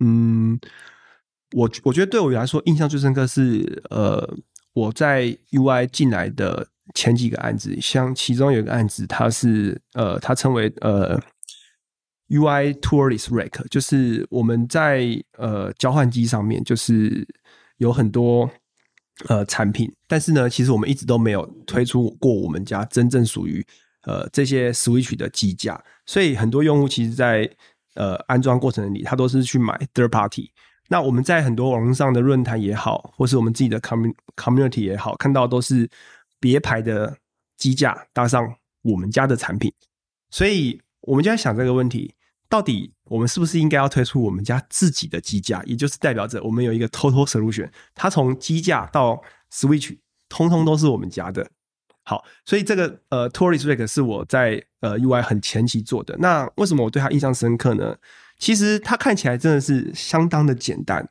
[0.00, 0.58] 嗯，
[1.52, 4.36] 我我觉得对我来说印象最深刻是，呃，
[4.74, 11.18] 我在 UI 进来的前几个案子，像其中有一个案子，它是呃，它称为呃
[12.28, 15.06] UI Tourist Rack，就是我们在
[15.38, 17.26] 呃交换机上面，就是
[17.78, 18.50] 有很多
[19.28, 23.64] 呃产品，但是呢，其实我们一直都没有推出过我们家真正属于
[24.02, 27.48] 呃这些 Switch 的机架，所以很多用户其实，在
[27.96, 30.52] 呃安装过程里，他都是去买 Third Party。
[30.88, 35.90] 那我们在很多网络上的论坛也好，或是我们自己的 commun community 也好，看到都是
[36.38, 37.16] 别牌的
[37.56, 39.72] 机架搭上我们家的产品，
[40.30, 42.14] 所以我们就在想这个问题：
[42.48, 45.60] 到底我们是不是应该要推出我们家自己的机架？
[45.64, 49.20] 也就是代表着我们有一个 total solution，它从机架到
[49.52, 51.50] switch，通通都是我们家的。
[52.08, 56.16] 好，所以这个呃 Tourist Rack 是我在呃 UI 很前期做的。
[56.20, 57.96] 那为什么我对它印象深刻呢？
[58.38, 61.04] 其实它看起来真的是相当的简单，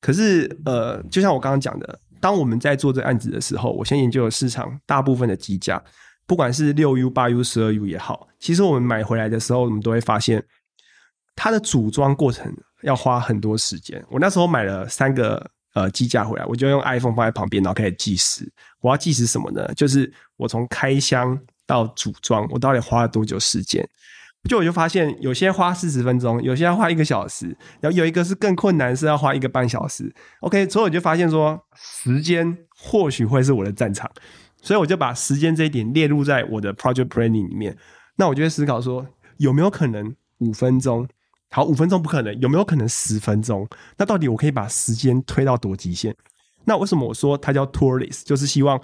[0.00, 5.82] 可是呃，就像我刚刚讲的，当我们在做这案子的时候，我先研究了市场大部分的机架，
[6.26, 10.42] 不管是六 U、八 U、十二 U 也好，其实我们买回来的时候，我们都会发现
[11.36, 12.50] 它的组装过程
[12.80, 14.02] 要花很多时间。
[14.08, 18.50] 我那时候买了三个呃机架回来，我就用 iPhone 放在旁边，然后开始计时。
[18.80, 19.66] 我要计时什么呢？
[19.74, 23.88] 就是我从开箱到组装，我到底花了多久时间？
[24.48, 30.10] 就我就发现，有些花四十分钟，有些要花一个小时，然后有一个是更困难，是要花一个半小时。
[30.40, 34.10] OK，所以我就发现说，时间或许会是我的战场，
[34.62, 37.76] 所以我就把时间这一点列入在我的 project planning 里面。
[38.16, 39.06] 那我就会思考说，
[39.36, 41.06] 有没有可能五分钟？
[41.50, 43.68] 好，五分钟不可能，有没有可能十分钟？
[43.96, 46.14] 那到底我可以把时间推到多极限？
[46.64, 48.22] 那为什么我说它叫 tourist？
[48.24, 48.80] 就是希望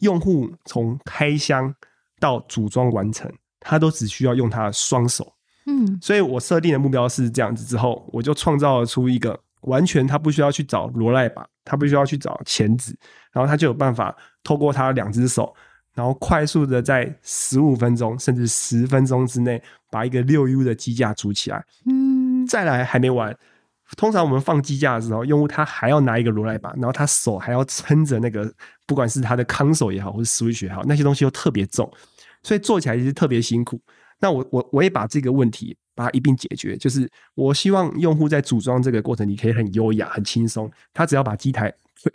[0.00, 1.74] 用户从开箱
[2.18, 3.30] 到组装完成。
[3.62, 5.34] 他都只需要用他的双手，
[5.66, 7.62] 嗯，所以我设定的目标是这样子。
[7.62, 12.98] 之后我就创造出一个完全他不需要去找罗赖把，他不需要去找钳子，
[13.30, 15.54] 然后他就有办法透过他两只手，
[15.92, 21.62] 然后快速的在十五分钟甚至十分钟之内把一个六 U 的机架组起来。
[21.84, 22.09] 嗯，
[22.50, 23.32] 再来还没完，
[23.96, 28.52] 通常我们放机架的时候，用户他还要拿一个罗赖把，然后他手还要撑着那个，
[28.86, 31.88] 不管是他的康手也好，或者 Switch 也好，那些东西又特别重。
[32.42, 33.80] 所以做起来其实特别辛苦。
[34.18, 40.70] 那我我我也把这个问题把它一并解决，就是我希望用户在组装这个过程你可以很优雅、很轻松。
[40.94, 41.70] 他只要把机台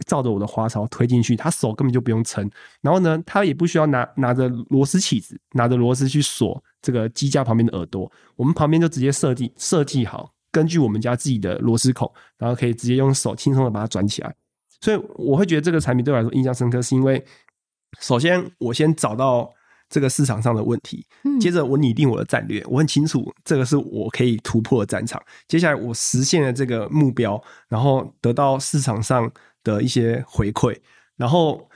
[0.07, 2.49] 照着我的花槽推进去，他手根本就不用撑。
[2.81, 8.11] 然后呢，他也不需要拿拿着螺丝起子，拿着螺丝去锁这个机架旁边的耳朵。
[8.35, 14.35] 我们旁边就直接设计设计好，根据我们家自己的螺丝孔，然后可以直接用手轻松的把它转起来。
[14.81, 17.23] 所以我会觉得这个产品对我来说印象深刻，是因为
[17.99, 19.53] 首先我先找到。
[19.89, 21.05] 这个市场上的问题，
[21.39, 25.21] 接着我拟定我的战略，我很清楚这个是我可以突破的战场。
[25.47, 29.31] 接下来我实现了这个目标，然后得到市场上
[29.63, 30.75] 的一些回馈，
[31.17, 31.69] 然后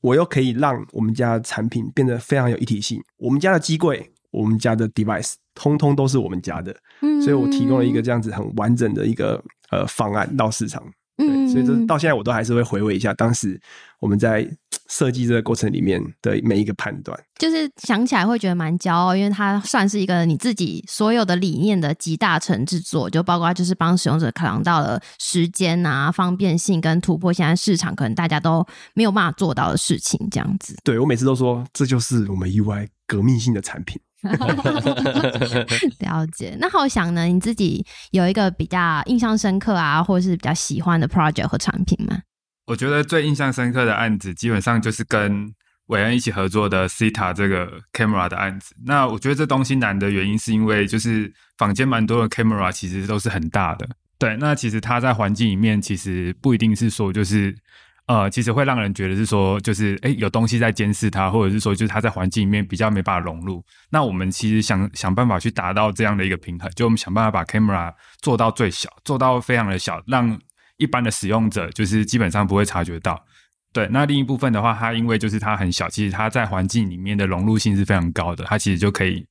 [0.00, 3.02] 我又可以让我们家的产品变得非常有一体性。
[3.16, 6.76] 我们家的机柜，我们家的 device，通通都是我们家的，
[7.24, 10.82] 所以我提供了一个这样子很完整的一个呃方案到市场。
[11.18, 13.60] 对，所以这到现在我都还是会回味一下当时
[13.98, 14.48] 我们在
[14.88, 30.76] 设计这个过程里面的每一个判断，就是想起来会觉得蛮骄傲，因为它算是一个你自己所有的理念的集大成之作，就包括就是帮使用者考量到了时间啊、方便性跟突破现在市场可能大家都没有办法做到的事情，这样子。
[30.84, 34.00] 对我每次都说这就是我们 UI 革命性的产品。
[36.00, 37.24] 了解，那好想呢？
[37.24, 42.18] 你自己有一个比较印象深刻啊，或者是比较喜欢的 project 和产品吗？
[42.66, 45.52] 我觉得最印象深刻的案子，基本上就是跟
[45.86, 48.74] 韦恩一起合作的 Cita 这个 camera 的案子。
[48.84, 53.88] 那我觉得这东西难的原因，是因为就是坊间蛮多的 camera 其实都是很大的。
[54.18, 57.54] 对，那其实它在环境里面，其实不一定是说就是。
[58.08, 63.62] 呃，其实会让人觉得是说，就是哎，有东西在监视它，或者是说，就是它在环境里面比较没办法融入。
[63.90, 67.92] 那我们其实想想办法去达到这样的一个平衡，就我们想办法把 camera
[68.22, 70.38] 做到最小，做到非常的小，让
[70.78, 73.22] 一般的使用者就是基本上不会察觉到。
[73.74, 79.26] 对，那另一部分的话，它因为就是它很小，其实它在环境里面的融入性是非常高的，它其实就可以。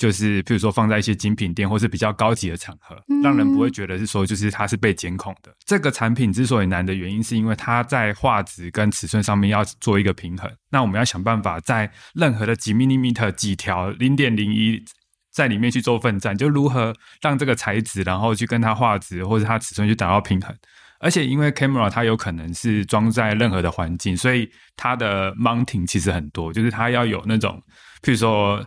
[0.00, 5.54] 就是，譬如说放在一些精品店或是比较高级的场合，让人不会觉得是说，就是它是被监控的。
[5.66, 10.50] 这个产品之所以难的原因，是因为它在画质跟尺寸上面要做一个平衡。
[10.70, 14.82] 那我们要想办法在任何的几 millimeter 几条零点零一
[15.30, 20.56] 在里面去做奋战，就如何让这个材质，然后去跟它画质或者它尺寸去达到平衡。
[21.00, 27.62] 而且因为 camera 它有可能是装在任何的环境，所以它的 mounting 其实很多，就是它要有那种，
[28.00, 28.66] 譬如说。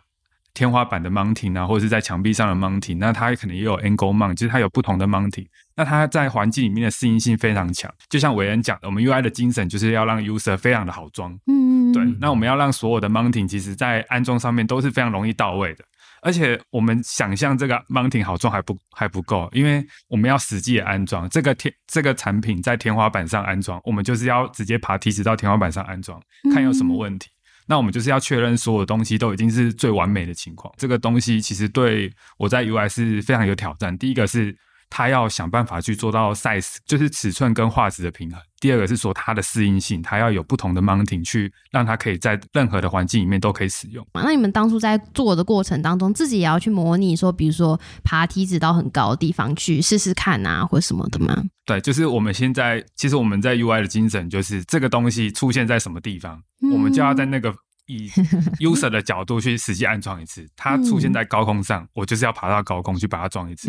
[0.54, 5.47] 天花板的 mounting 啊，或者是在墙壁上的 mounting，那它可能也有 angle mount，就是它有不同的 mounting。
[5.76, 7.91] 那它在环境里面的适应性非常强。
[8.10, 11.36] 就像伟恩讲的，我们 UI 的精神就是要让 user 非常的好装。
[11.47, 15.84] 嗯对，那我们要让所有的 mounting 其实在安装上面都是非常容易到位的。
[16.22, 26.22] 而且我们想象这个 mounting 好装还不还不够，因为我们要实际的安装这个天这个产品在天花板上安装，我们就是要直接爬梯子到天花板上安装，
[26.54, 27.30] 看有什么问题。
[27.68, 30.74] 那我们就是要确认所有东西都已经是最完美的情况。
[30.78, 33.97] 这个东西其实对我在 UI 是非常有挑战。
[33.97, 34.55] 第一个是。
[34.95, 38.39] 它要想办法去做到 size，就是尺寸跟画质的平衡。
[38.59, 44.05] 第二个是说它的适应性，它要有不同的 mounting 去让它可以在任何的环境里面都可以使用。
[44.13, 51.43] 那你们当初在做的过程当中，自己也要去模拟说，比如说爬梯子到很高的地方去试试看啊，或什么的吗？
[51.65, 56.39] 对，就是我们现在其实我们在 UI 的精神就是这个东西出现在什么地方，
[56.71, 57.51] 我们就要在那个。
[57.86, 58.07] 以
[58.59, 63.67] user 的角度去实际安装一次，它出现在高空上，我就是要爬到高空去把它装一次。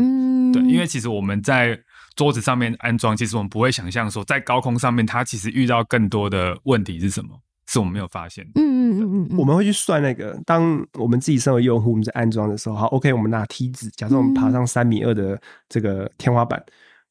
[0.52, 1.78] 对，因为其实我们在
[2.14, 7.30] 桌子上面安装，其实我们不会想象说在高空上面它其实遇到更多的问题是什么，
[7.66, 8.44] 是我们没有发现。
[8.54, 16.62] 嗯嗯嗯嗯，我们会去算那个，当我们自己身为用户我们在安装的时候，好，OK，我们拿梯子，假设我们爬上三米二的这个天花板，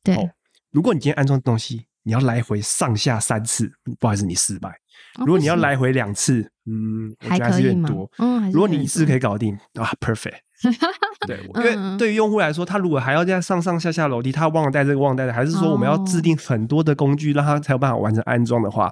[0.03, 0.15] 对，
[0.71, 4.73] 如果你今天安装东西，你要来回上下三次，不好意思，你失败。
[5.19, 7.89] 如果你要来回两次，嗯，还可以吗？
[8.17, 10.39] 嗯，如果你一次可以搞定啊，perfect。
[11.27, 18.89] 对，因为对于用户来说，他如果还要这样上上下下楼梯，他忘了带这个忘带的，还是说我们要制定很多的工具，让他才有办法完成安装的话，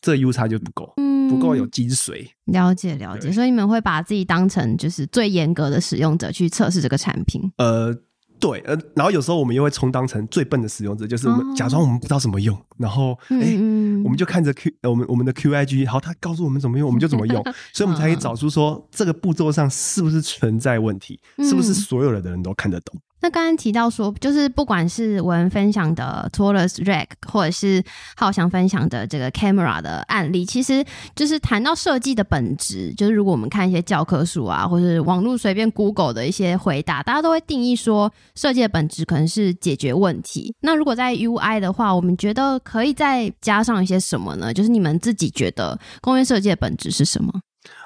[0.00, 0.94] 这 U 差就不够，
[1.28, 2.28] 不够有精髓。
[2.44, 7.42] 了解了解，所以你们会把自己当成就是最严格的使用者去测试这个产品。
[7.56, 7.92] 呃。
[8.40, 13.54] 对，呃，然后有时候我们又会充当成最笨的使用者，就是我们假装我们不知道怎么用，然后哎，
[14.02, 17.42] 我们就看着 Q，我们我们的 QIG，好，他告诉我们怎么用，我们就怎么用，
[17.74, 22.98] 所以我们才可以找出说这个步骤上是不是存在问题，是不是所有的人都看得懂。
[23.22, 27.82] 那刚刚提到说，就是不管是文分享的 Taurus Rack，或者是
[28.16, 32.94] 浩翔分享的这个 Camera 的案例，其实就是谈到设计的本质。
[32.94, 40.54] 就是如果我们看一些教科书啊，或者网络随便 Google 的一些回答，大家都会定义说，设计的本质可能是解决问题。
[40.60, 44.54] 那如果在 UI 的话，我们觉得可以再加上一些什么呢？
[44.54, 47.30] 就是你们自己觉得工业设计的本质是什么？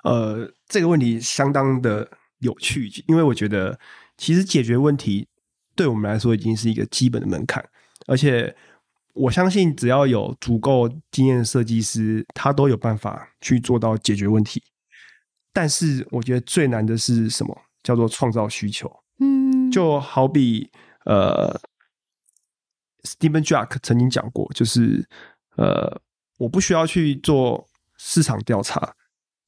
[0.05, 2.09] 呃，这个问题相当的
[2.39, 3.77] 有趣，因为我觉得。
[4.17, 5.29] 其实解决问题
[5.75, 7.65] 对我们来说已经是一个基本的门槛，
[8.07, 8.55] 而且
[9.13, 14.63] 我相信只要有足够经验的设计师，他都有办法去做到解决问题。
[15.53, 17.57] 但是我觉得最难的是什么？
[17.83, 18.91] 叫做创造需求。
[19.21, 20.69] 嗯，就好比
[21.05, 21.61] 呃
[23.03, 25.07] ，Steven Jack 曾经讲过，就是
[25.57, 26.01] 呃，
[26.39, 28.97] 我不需要去做市场调查，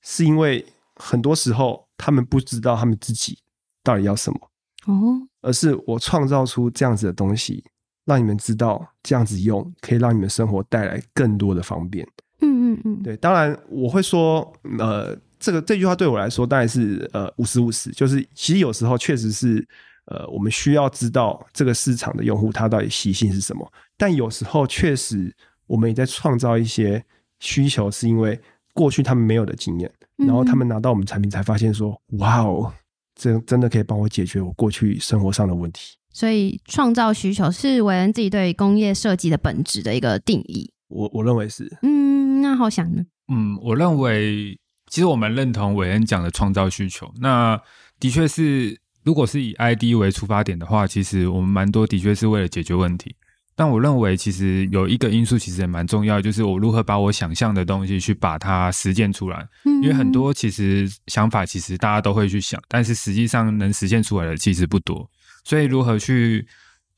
[0.03, 0.65] 是因为
[0.95, 3.39] 很多时候他们不知道他们自己
[3.83, 4.51] 到底要什么。
[4.87, 7.63] 哦，而是我创造出这样子的东西，
[8.05, 12.07] 让你们知道这样子用可以让你们生活带来更多的方便。
[12.41, 13.17] 嗯嗯嗯，对。
[13.17, 19.67] 当然，我会说，呃，这个这句话对我来说当然是呃五十五十，就是其实有时候确实是
[20.07, 25.35] 呃我们需要知道这个市场的用户他到底习性是什么，但有时候确实
[25.67, 27.03] 我们也在创造一些
[27.41, 28.39] 需求，是因为
[28.75, 32.73] 过去他们没有的经验，然后他们拿到我们产品才发现说，哇哦。
[33.17, 35.97] 这真的可以帮我解决我过去生活上的问题。
[36.13, 40.71] 所以，创造需求是韦恩自己对工业设计的本质的一个定义。
[40.89, 41.77] 我我认为是。
[41.83, 43.03] 嗯，那好想呢。
[43.29, 44.59] 嗯，我认为
[44.89, 47.13] 其实我们认同韦恩讲的创造需求。
[47.21, 47.61] 那
[47.99, 53.17] 的确是，如果是以 ID 为出发点的话，其实我们蛮多的确是为了解决问题。
[53.59, 59.49] 但我认为，其实有一个因素其实也蛮重要，就是我如何把我想象的东西去把它实践出来。
[59.83, 65.09] 因为很多其实想法，其实大家都会去想，但是实际上能实现出来的其实不多。
[65.43, 66.47] 所以，如何去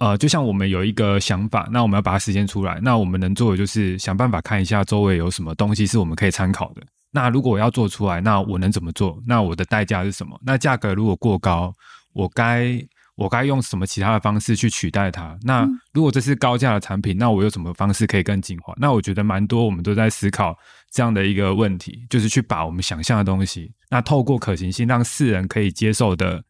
[0.00, 6.82] 呃，就像我们有一个想法，那我们要把它实现出来，那我们能做的就是想办法看一下周围有什么东西是我们可以参考的。
[7.12, 9.22] 那如果我要做出来，那我能怎么做？
[9.24, 10.36] 那我的代价是什么？
[10.44, 11.72] 那价格如果过高，
[12.12, 12.84] 我该。
[13.18, 15.36] 我该用什么其他的方式去取代它？
[15.42, 18.72] 那如果这是高价的产品，那我有什么方式可以更进化？
[18.76, 20.56] 那我觉得蛮多，我们都在思考
[20.92, 26.44] 这样的一个问题，就是去把我们想象的东西，那透过可行性让世人可以接受的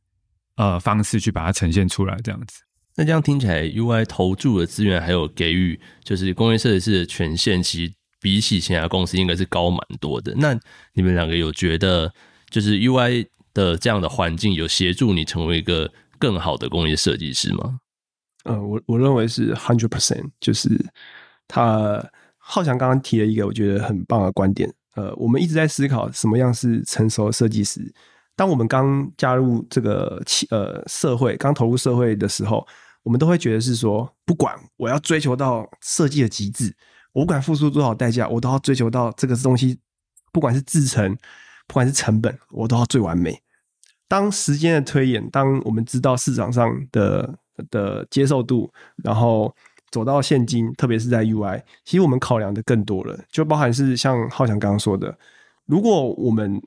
[0.56, 2.60] 呃方式去把它呈现出来，这样子。
[2.96, 10.34] 那这样听起来，UI 投注的资源还有给予，就是工业设计师的权限，其实比起其他公司应该是高蛮多的。
[10.36, 10.52] 那
[10.92, 12.12] 你们两个有觉得，
[12.50, 15.90] 就是 UI 的这样的环境有协助你成为一个？
[16.18, 17.80] 更好的工业设计师吗？
[18.44, 20.70] 呃，我我认为是 hundred percent，就是
[21.46, 22.02] 他
[22.36, 24.72] 浩翔刚刚提了一个我觉得很棒的观点。
[24.94, 27.92] 呃，我们一直在思考什么样是成熟的设计师。
[28.34, 32.66] 当我们刚加入这个企呃社会，刚投入社会的时候，
[33.02, 36.74] 我们都会觉得是说，不管我要追求到设计的极致，
[37.12, 39.78] 我不管付出多少代价，我都要追求到这个东西。
[40.30, 41.16] 不管是制成，
[41.66, 43.40] 不管是成本，我都要最完美。
[44.08, 47.38] 当时间的推演，当我们知道市场上的
[47.70, 48.72] 的接受度，
[49.04, 49.54] 然后
[49.90, 55.16] 走到现今，特别是在 UI，其实我们考量的更多了，就包含是像浩翔刚刚说的，
[55.66, 56.60] 如果我们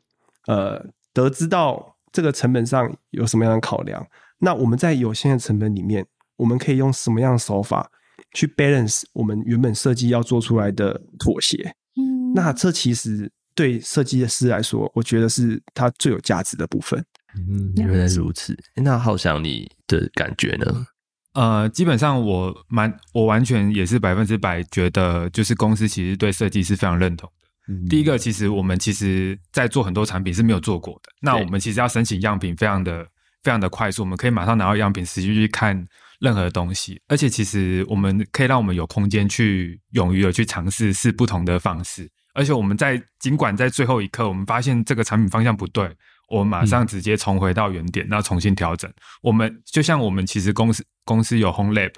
[0.45, 4.05] 呃得知到这个成本上有什么样的考量，
[4.39, 6.05] 那我们在有限的成本里面，
[6.37, 7.89] 我们可以用什么样的手法
[8.33, 11.75] 去 balance 我们原本设计要做出来的妥协？
[11.95, 13.31] 嗯，那这其实
[13.61, 16.99] 对设计师来说，我觉得是它最有价值的部分。
[17.35, 18.57] 嗯，原来如此。
[18.75, 20.87] 那好想你的感觉呢？
[21.33, 27.47] 呃，基本上我蛮我完全也是百分之百觉得，就是公司其实对设计是非常认同的。
[27.67, 33.05] 嗯第一个，其实我们其实在做很多产品是没有做过的，那我们其实要申请样品，非常的
[33.43, 35.87] 非常的快速，我们可以马上拿到样品，实际去看
[36.19, 45.89] 任何东西，而且其实我们可以让我们有空间去勇于的去尝试试不同的方式，而且我们在尽管在最后一刻我们发现这个产品方向不对，
[46.29, 48.91] 我们马上直接重回到原点，那重新调整。
[49.21, 51.93] 我们就像我们其实公司公司有 Home Lab，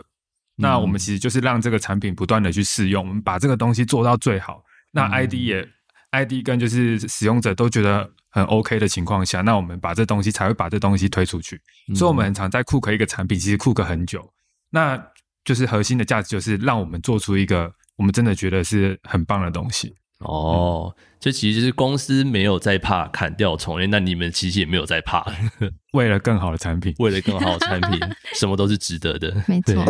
[0.56, 4.64] 那我们其实就是让这个产品不断的去试用，我们把这个东西做到最好。
[4.92, 5.68] 那 ID 也、
[6.12, 11.60] ID 跟就是使用者都觉得很 OK 的情况下，那我们把这东西才会把这东西推出去。
[11.96, 14.32] 所以我们很常在 cook 一个产品，其实 cook 很久。
[14.70, 15.00] 那
[15.44, 19.96] 就是核心的价值就是让我们做出一个我们真的觉得是很棒的东西。
[20.24, 25.26] 哦，这其实就是公司没有在怕砍掉重练，那你们其实也没有在怕，
[25.94, 28.00] 为了更好的产品，为了更好的产品，
[28.36, 29.34] 什么都是值得的。
[29.48, 29.84] 没错。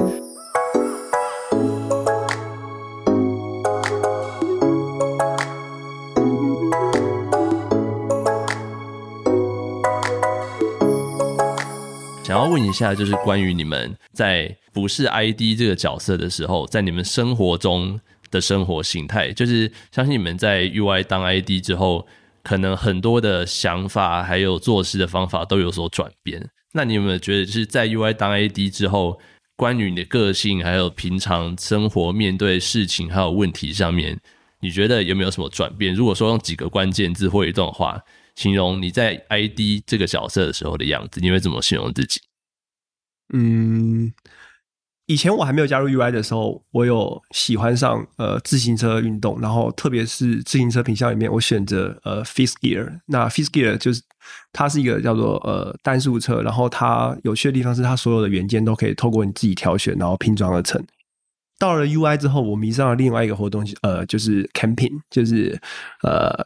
[12.23, 17.99] 想要问一下，就是关于你们在不是 ID 这个角色的时候，在你们生活中
[18.33, 22.05] 的生活形态，就是相信你们在 UI 当 ID 之后，
[22.43, 26.49] 可能很多的想法还有做事的方法都有所转变。
[26.73, 29.19] 那你有没有觉得，就是在 UI 当 ID 之后，
[29.55, 34.19] 关于你的个性，还有平常生活面对事情还有问题上面，
[34.59, 35.93] 你觉得有没有什么转变？
[35.93, 38.01] 如果说用几个关键字或一段话
[38.35, 42.19] 形容你在 ID 这个角色的时候的样子，你会怎么形容自己？
[43.33, 44.11] 嗯，
[45.05, 52.99] 以前我还没有加入 UI 的时候，我有喜欢上呃自行车运动，然后特别是自行车品项里面，我选择呃 Fifth Gear。
[53.07, 54.01] 那 Fifth Gear 就是
[54.53, 60.81] 它是一个叫做呃单速车，然后它有趣的地方是它所有的元件都可以透过你自己挑选，然后拼装而成。
[61.59, 65.59] 到了 UI 之后，我迷上了另外一个活动，呃，就是 camping，就是
[66.01, 66.45] 呃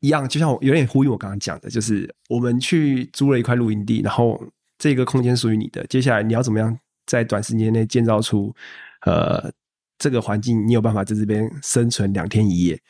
[0.00, 4.38] 一样，就像我有点呼应我刚刚讲的，就是我们去租了一块露营地，然后
[4.78, 8.54] 这个空间属于你的，接下来你要怎么样在短时间内建造出
[9.02, 9.50] 呃
[9.98, 12.80] 这个环境，你有办法在这边生存两天一夜。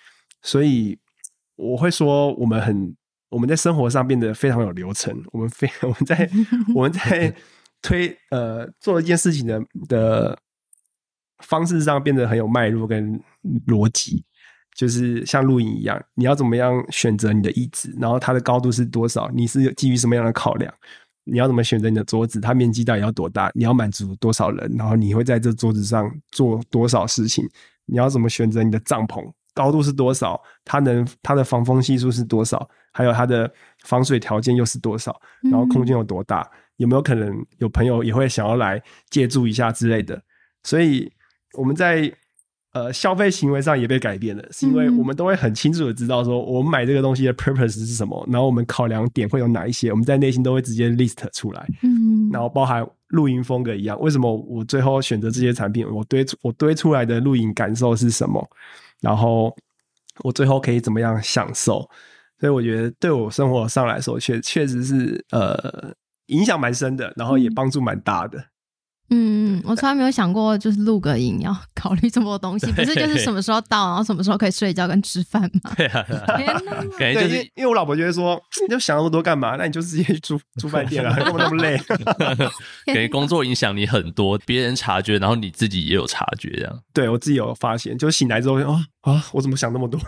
[0.42, 0.98] 所以
[1.56, 2.96] 我会说，我们很
[3.28, 6.30] 我们在生活上变得非常有流程，我们非 我们在
[6.74, 7.34] 我们在
[7.82, 10.38] 推呃做一件事情的的
[11.38, 13.20] 方式上变得很有脉络跟
[13.66, 14.24] 逻辑。
[14.74, 19.30] 就是像露营一样，你要怎么样选择你的意志，然后它的高度是多少？
[19.30, 20.70] 你是基于什么样的考量？
[21.28, 22.40] 你要怎么选择你的桌子？
[22.40, 23.50] 它面积到底要多大？
[23.54, 24.72] 你要满足多少人？
[24.78, 27.44] 然后你会在这桌子上做多少事情？
[27.84, 29.28] 你要怎么选择你的帐篷？
[29.52, 30.40] 高度是多少？
[30.64, 32.68] 它能它的防风系数是多少？
[32.92, 33.52] 还有它的
[33.84, 35.20] 防水条件又是多少？
[35.50, 36.48] 然后空间有多大？
[36.76, 40.22] 有没有可能有朋友也会想要来借住一下之类的？
[40.62, 41.10] 所以
[41.54, 42.12] 我们在
[42.76, 51.66] 呃消费行为上也被改变了，是因为我们都会很清楚的知道说我们买这个东西的 purpose 是什么，然后我们考量点会有哪一些，我们在内心都会直接 list 出来。
[51.82, 55.88] 嗯，然后包含露营风格一样，为什么我最后选择这些产品？
[55.90, 58.46] 我堆我堆出来的露营感受是什么？
[59.00, 59.56] 然后
[60.22, 61.88] 我最后可以怎么样享受？
[62.38, 65.94] 所以我觉得对我生活上来说，确确实是呃
[66.26, 68.44] 影响蛮深的，然后也帮助蛮大的。
[69.10, 75.72] 嗯，我从来没有想过，就是录个影要 考虑这么多东西，不是就是什么时候到，然后什么时候可以睡觉跟吃饭吗？
[75.76, 76.04] 对啊，
[76.36, 76.74] 天哪！
[76.98, 79.56] 感觉就是对因为因为我老婆就会说，你就想那么多干嘛？
[79.56, 81.78] 那你就直接去住住饭店了，干嘛那么累？
[82.86, 86.80] 感觉工作影响你很多，别人察觉，然后你自己也有察觉，这样。
[86.92, 90.00] 对我自己有发现，就醒来之后，啊啊，我怎么想那么多？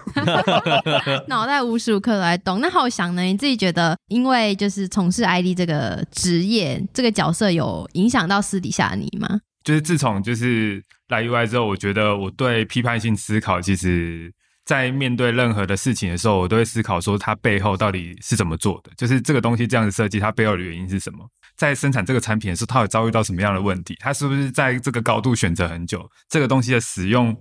[1.28, 2.60] 脑袋无时无刻都在动。
[2.60, 3.22] 那浩翔呢？
[3.22, 9.40] 你自己觉得，因为就是从事 ID 这个职业这个角色，有影响到私底下的你吗？
[9.62, 14.32] 就是自从就是来 UI 之后，我觉得我对批判性思考，其实
[14.64, 21.24] 在面对任何的事情的时候，我都会思考说它背后到底是怎么做的，就是这个东西这样子设计，它背后的原因是什么？
[21.56, 23.96] 在生产这个产品的时候，它有遭遇到什么样的问题？
[24.00, 26.04] 它是不是在这个高度选择很久？
[26.28, 27.36] 这个东西的使用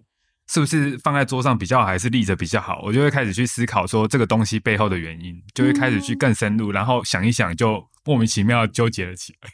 [0.50, 2.82] 是不是放在桌上比较好，还是立着比较好？
[2.84, 9.50] 我就会开始去思考说这个东西背后的原因，就会开始去更深入，然后想一想，就莫名其妙纠结了起来。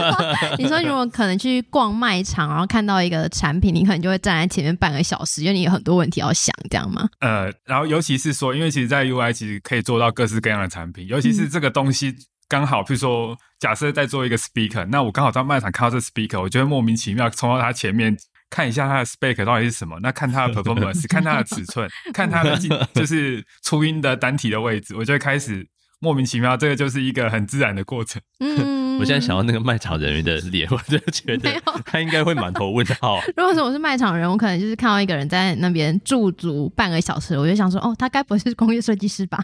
[0.58, 7.08] 你说如果可能去逛卖场，然后看到一个产品，你可能就会站在前面半个小时，因为你有很多问题要想，这样吗？
[7.20, 12.14] 呃，然后尤其是说，因为其实，在 UI 其实可以做到各式各样的产品，尤其是这个东西
[12.48, 18.14] 刚好，譬如说，假设在做一个 speaker，那我刚好在卖场看到这 speaker，我就会莫名其妙冲到它前面。
[18.54, 19.98] 看一下它的 spec 到底是什么？
[20.00, 22.56] 那看它的 performance， 看它的尺寸，看它的
[22.94, 25.66] 就是初音的单体的位置，我就会开始
[25.98, 26.56] 莫名其妙。
[26.56, 28.22] 这个就是一个很自然的过程。
[28.38, 31.50] 嗯，我现在想到那个卖场人员的脸，我就觉得
[31.86, 33.20] 他应该会满头问号。
[33.36, 39.38] 如果说我是卖场人，我可能就是看到一个人在那边驻足半个小时，我就想说，哦，他该不会是工业设计师吧？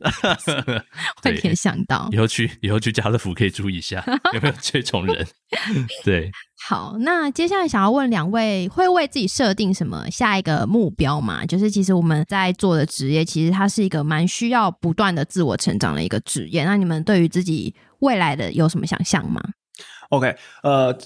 [1.23, 5.27] 会联想到以后去以后去家乐福可以注意一下有没有这种人。
[6.05, 6.31] 对。
[6.63, 11.45] 好，那接下来想要问两位，会为自己设定什么下一个目标吗？
[11.47, 16.63] 就是其实我们在做的职业，其实它是一个蛮需要不断的自我成长的一个职业。
[16.65, 19.41] 那你们对于自己未来的有什么想象吗
[20.11, 20.97] ？OK，呃，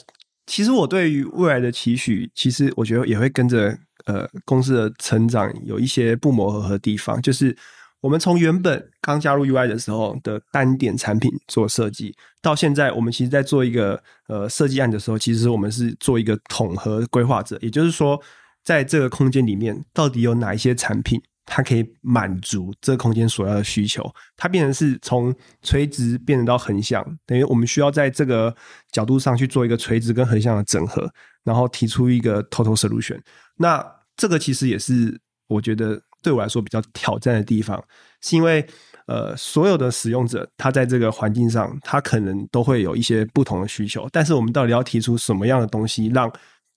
[0.47, 7.57] 其实我对于未来的期许，其实我觉得也会跟着呃公司的成长有一些不谋而合的地方，就是。
[8.01, 17.57] 我们从原本刚加入 UI 的时候的单点产品做设计，到现在我们其实，在做一个呃设计案的时候，其实我们是做一个统合规划者。
[17.63, 18.21] 也就是说，
[18.63, 24.05] 在这个空间里面，到底有哪一些产品，它可以满足这空间所要的需求？
[24.37, 28.55] 它变成是从垂直变成到横向，等于我们需要在这个
[28.91, 31.11] 角度上去做一个垂直跟横向的整合，
[31.43, 33.21] 然后提出一个 total solution。
[33.57, 33.85] 那
[34.17, 36.01] 这个其实也是我觉得。
[36.25, 37.85] 对我来说比较挑战的地方，
[38.23, 38.67] 是因为
[39.05, 44.09] 呃，所有的使用者他在这个环境上，他可能都会有一些不同的需求。
[44.11, 46.33] 但是我们到底要提出什么样的东西，让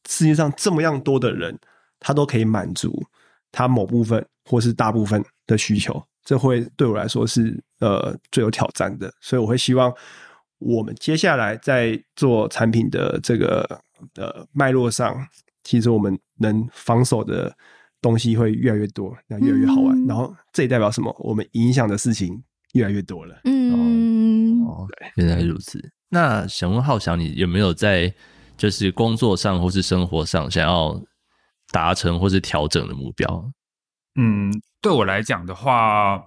[0.10, 1.58] 世界上这么样多的人，
[1.98, 3.02] 他都可以满足
[3.52, 6.02] 他某部分或是大部分的需求？
[6.24, 9.12] 这会对我来说是呃最有挑战的。
[9.22, 9.94] 所以我会希望
[10.60, 13.80] 我们接下来在做产品的这个
[14.16, 15.16] 呃脉络上，
[15.64, 17.56] 其实我们能防守的。
[18.00, 20.06] 东西会越来越多，那越来越好玩。
[20.06, 21.14] 然后这也代表什么？
[21.20, 22.42] 我们影响的事情
[22.74, 23.42] 越来越多了。
[23.44, 25.84] 嗯，哦，原来如此。
[26.10, 28.14] 那想问浩翔，你有没有在
[28.56, 31.02] 就是工作上或是生活上想要
[31.72, 33.52] 达成或是调整的目标？
[34.20, 34.52] 嗯，
[34.82, 36.24] 对我来讲的话，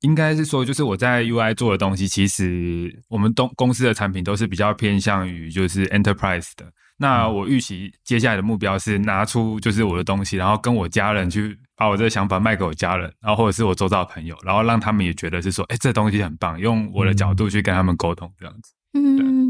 [0.00, 6.70] 应该是说，就是我在 UI 做的东西，其实我们东公司的产品都是比较偏向于就是 enterprise 的。
[6.98, 18.72] 那我预期接下来的目标是拿出就是我的东西，然后跟我家人去把我这个想法卖给我家人，然后或者是我周遭朋友，然后让他们也觉得是说，哎，这东西很棒，用我的角度去跟他们沟通，这样子。
[18.94, 19.41] 嗯，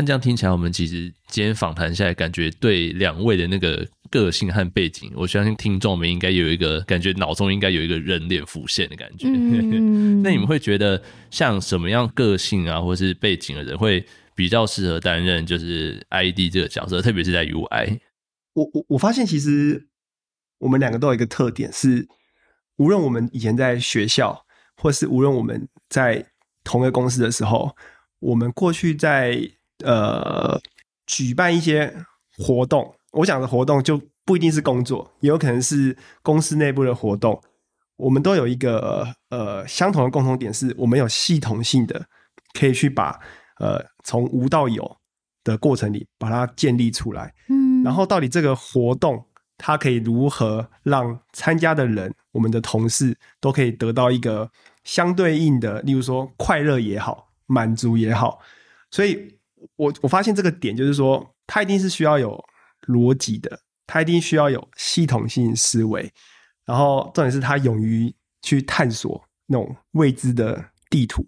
[0.00, 9.28] 那这样听起来，我们其实今天访谈下来，感觉对两位的那个个性和背景，我相信听众们应该有一个感觉，脑中应该有一个人脸浮现的感觉。
[10.24, 14.04] 那你们会觉得像什么样个性啊，或是背景的人会？
[14.32, 17.98] 比较适合担任就是 ID 这个角色，特别是在 UI。
[18.54, 19.86] 我我我发现其实
[20.60, 22.08] 我们两个都有一个特点，是
[22.76, 24.46] 无论我们以前在学校，
[24.76, 26.24] 或是无论我们在
[26.64, 27.76] 同一个公司的时候，
[28.20, 29.38] 我们过去在
[29.84, 30.60] 呃
[31.06, 31.94] 举办一些
[32.38, 37.42] 活动，我讲的活动就不一定是工作，也有可能是公司内部的活动。
[37.96, 42.06] 我们都有一个呃相同的共同点，是我们有系统性的
[42.52, 43.20] 可以去把。
[43.60, 44.96] 呃，从无到有
[45.44, 49.22] 的过程里把它建立出来，嗯，然后到底这个活动
[49.58, 54.50] 它可以如何让参加的人，我们的同事都可以得到一个
[54.82, 58.40] 相对应的，例如说快乐也好，满足也好，
[58.90, 59.38] 所以
[59.76, 62.42] 我我发现这个点就是说，它一定是需要有
[62.86, 66.10] 逻辑的，它一定需要有系统性思维，
[66.64, 71.26] 然后重点是它勇于去探索那种未知的地图。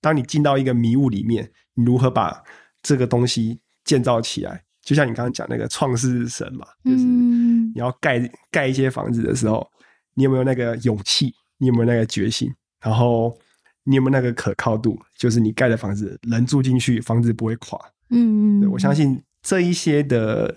[0.00, 2.42] 当你进到一个迷雾里面，你如何把
[2.82, 4.64] 这个东西建造起来？
[4.82, 8.18] 就像你刚刚讲那个创世神嘛，就是你要盖
[8.50, 9.70] 盖一些房子的时候，
[10.14, 11.34] 你有没有那个勇气？
[11.58, 12.50] 你有没有那个决心？
[12.80, 13.38] 然后
[13.84, 14.98] 你有没有那个可靠度？
[15.16, 17.78] 就是你盖的房子，人住进去，房子不会垮。
[18.10, 20.54] 嗯嗯，我相信这一些的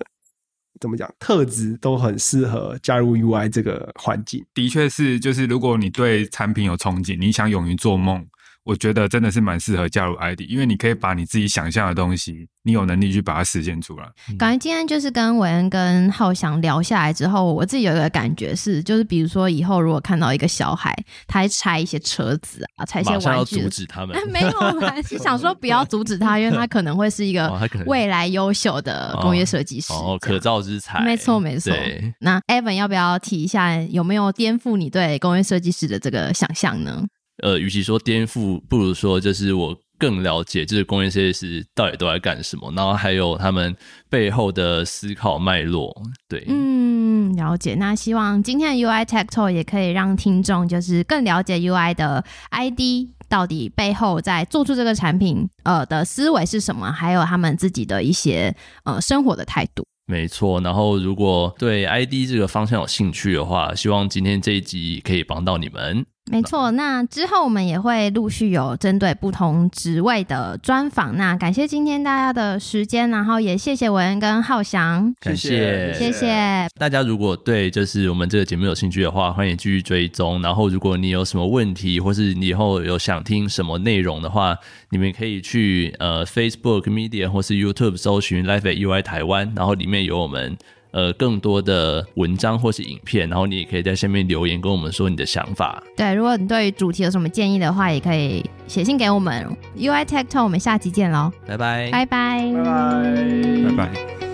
[0.79, 4.43] 怎么讲特质都很适合加入 UI 这个环境。
[4.53, 8.25] 的确是，就是如果你对产品有憧憬，你想勇于做梦。
[8.63, 14.09] 我觉得真的是蛮适合加入 ID，因为你可以把你自己想象的东西，你有能力去把它实现出来。
[14.37, 20.95] 感觉今天就是跟韦恩跟浩翔聊下来之后，我自己有一个感觉是，就是比如说以后如果看到一个小孩，
[21.27, 27.51] 他在拆一些车子啊，拆一些玩具的，阻止他们没有，我还是想说不要阻止他，因为他可能会是一个
[27.85, 29.91] 未来优秀的工业设计师。
[29.91, 31.73] 哦，可造之材，没错没错。
[32.21, 37.03] 那 Evan 要不要提一下，有没有颠覆你对工业设计师的这个想象呢？
[37.41, 43.75] 呃，与其说颠覆，不如说就是我更了解，就是工业设计师到底都在干什么，然后还有他们
[44.09, 45.91] 背后的思考脉络。
[46.27, 47.75] 对，嗯，了解。
[47.75, 59.83] 那希望今天的 UI Tech Talk 也可以让听众就是更了解 UI 的 ID 到底背后在做出这个产品呃的思维是什么，还有他们自己的一些呃生活的态度。
[60.05, 60.59] 没错。
[60.61, 66.05] 然后如果对 ID 这个方向有兴趣的话，希望今天这一集可以帮到你们。
[66.31, 71.15] 没错，那之后我们也会陆续有针对不同职位的专访。
[71.17, 76.67] 那感谢今天大家的时间，然后也谢谢文恩跟浩翔，感谢谢谢谢。
[76.79, 80.41] 大家如果对就是我们这个节目有兴趣的话，欢迎继续追踪。
[80.41, 84.57] 然后，如果你有什么问题，或是你以后有想听什么内容的话，
[84.91, 90.57] 你们可以去呃 Facebook Media 或是 YouTube 搜寻 Life at UI 台湾，然后里面有我们
[90.93, 95.83] 呃更多的文章或是影片，然后你也可以在下面留言跟我们说你的想法。
[95.97, 99.45] 对，如果你对主题有什么建议的话，也可以写信给我们。
[99.77, 103.75] UI Tech Talk，我们下期见喽，拜拜，拜拜，拜拜。
[103.75, 104.32] 拜拜。